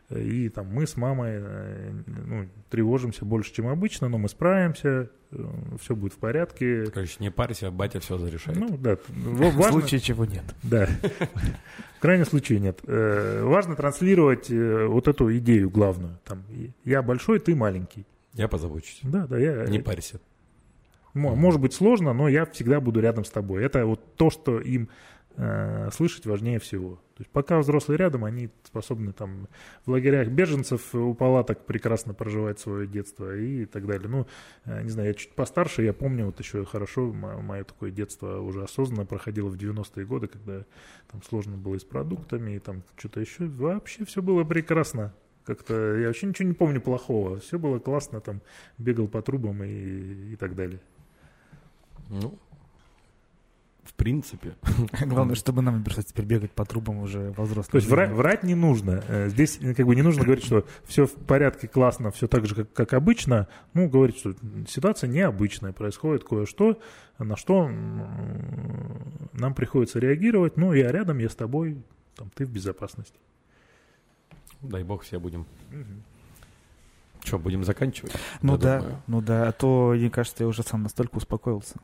[0.10, 5.10] И там мы с мамой э, ну, тревожимся больше, чем обычно, но мы справимся,
[5.80, 6.86] все будет в порядке.
[6.94, 8.60] Короче, не парься, батя все зарешает.
[8.60, 8.98] Ну, да.
[9.08, 10.44] В случае чего нет.
[10.62, 10.88] Да.
[11.98, 12.80] В крайнем случае нет.
[12.84, 16.20] Важно транслировать вот эту идею главную.
[16.26, 16.44] Там,
[16.84, 18.06] я большой, ты маленький.
[18.34, 19.00] Я позабочусь.
[19.04, 19.66] Да, да, я...
[19.66, 20.20] Не парься.
[21.14, 23.64] Может быть сложно, но я всегда буду рядом с тобой.
[23.64, 24.90] Это вот то, что им
[25.36, 26.96] э, слышать важнее всего.
[27.16, 29.48] То есть пока взрослые рядом, они способны там
[29.86, 34.10] в лагерях беженцев у палаток прекрасно проживать свое детство и так далее.
[34.10, 34.28] Ну,
[34.66, 38.64] э, не знаю, я чуть постарше, я помню вот еще хорошо мое такое детство уже
[38.64, 40.66] осознанно проходило в 90-е годы, когда
[41.12, 43.46] там сложно было и с продуктами, и там что-то еще.
[43.46, 45.14] Вообще все было прекрасно.
[45.46, 47.40] Как-то я вообще ничего не помню плохого.
[47.40, 48.42] Все было классно, там
[48.78, 50.80] бегал по трубам и, и так далее.
[52.10, 52.38] Ну,
[54.04, 54.56] принципе.
[55.06, 57.72] Главное, чтобы нам пришлось теперь бегать по трубам уже во взрослом.
[57.72, 59.02] То есть врать, врать не нужно.
[59.08, 62.46] Э, здесь э, как бы не нужно говорить, что все в порядке, классно, все так
[62.46, 63.48] же, как, как обычно.
[63.74, 64.34] Ну, говорить, что
[64.68, 66.78] ситуация необычная, происходит кое-что,
[67.18, 67.70] на что
[69.32, 70.58] нам приходится реагировать.
[70.58, 71.78] Ну, я рядом, я с тобой,
[72.18, 73.18] там, ты в безопасности.
[74.62, 75.46] Дай бог все будем.
[75.72, 77.24] Угу.
[77.24, 78.12] Что, будем заканчивать?
[78.42, 79.02] Ну да, думаю.
[79.08, 81.80] ну да, а то, мне кажется, я уже сам настолько успокоился.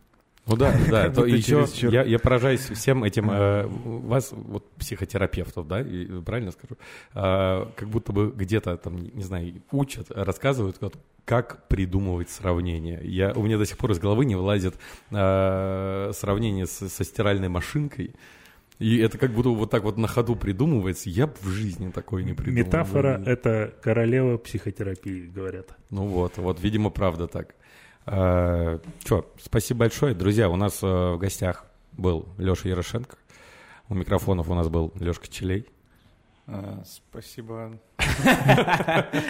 [0.50, 5.82] Ну да, да, то еще я, я поражаюсь всем этим, э, вас, вот психотерапевтов, да,
[5.82, 6.76] и, правильно скажу,
[7.14, 13.00] э, как будто бы где-то там, не знаю, учат, рассказывают, вот, как придумывать сравнения.
[13.04, 14.76] Я, у меня до сих пор из головы не вылазит
[15.12, 18.16] э, сравнение с, со стиральной машинкой,
[18.80, 21.10] и это как будто вот так вот на ходу придумывается.
[21.10, 22.66] Я бы в жизни такое не придумал.
[22.66, 25.76] Метафора— это королева психотерапии, говорят.
[25.90, 27.56] Ну вот, вот, видимо, правда так.
[28.12, 30.16] А, Че, спасибо большое.
[30.16, 33.18] Друзья, у нас а, в гостях был Леша Ярошенко.
[33.88, 35.68] У микрофонов у нас был Лешка Челей.
[36.48, 37.78] А, спасибо.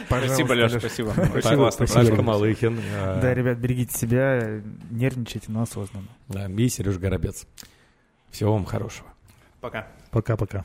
[0.05, 1.09] Спасибо, Леша, спасибо.
[1.09, 1.85] Очень классно.
[1.87, 2.79] Сашка Малыхин.
[3.21, 6.07] Да, ребят, берегите себя, нервничайте, но осознанно.
[6.29, 7.45] Да, и Сереж Горобец.
[8.31, 9.09] Всего вам хорошего.
[9.59, 9.87] Пока.
[10.11, 10.63] Пока-пока.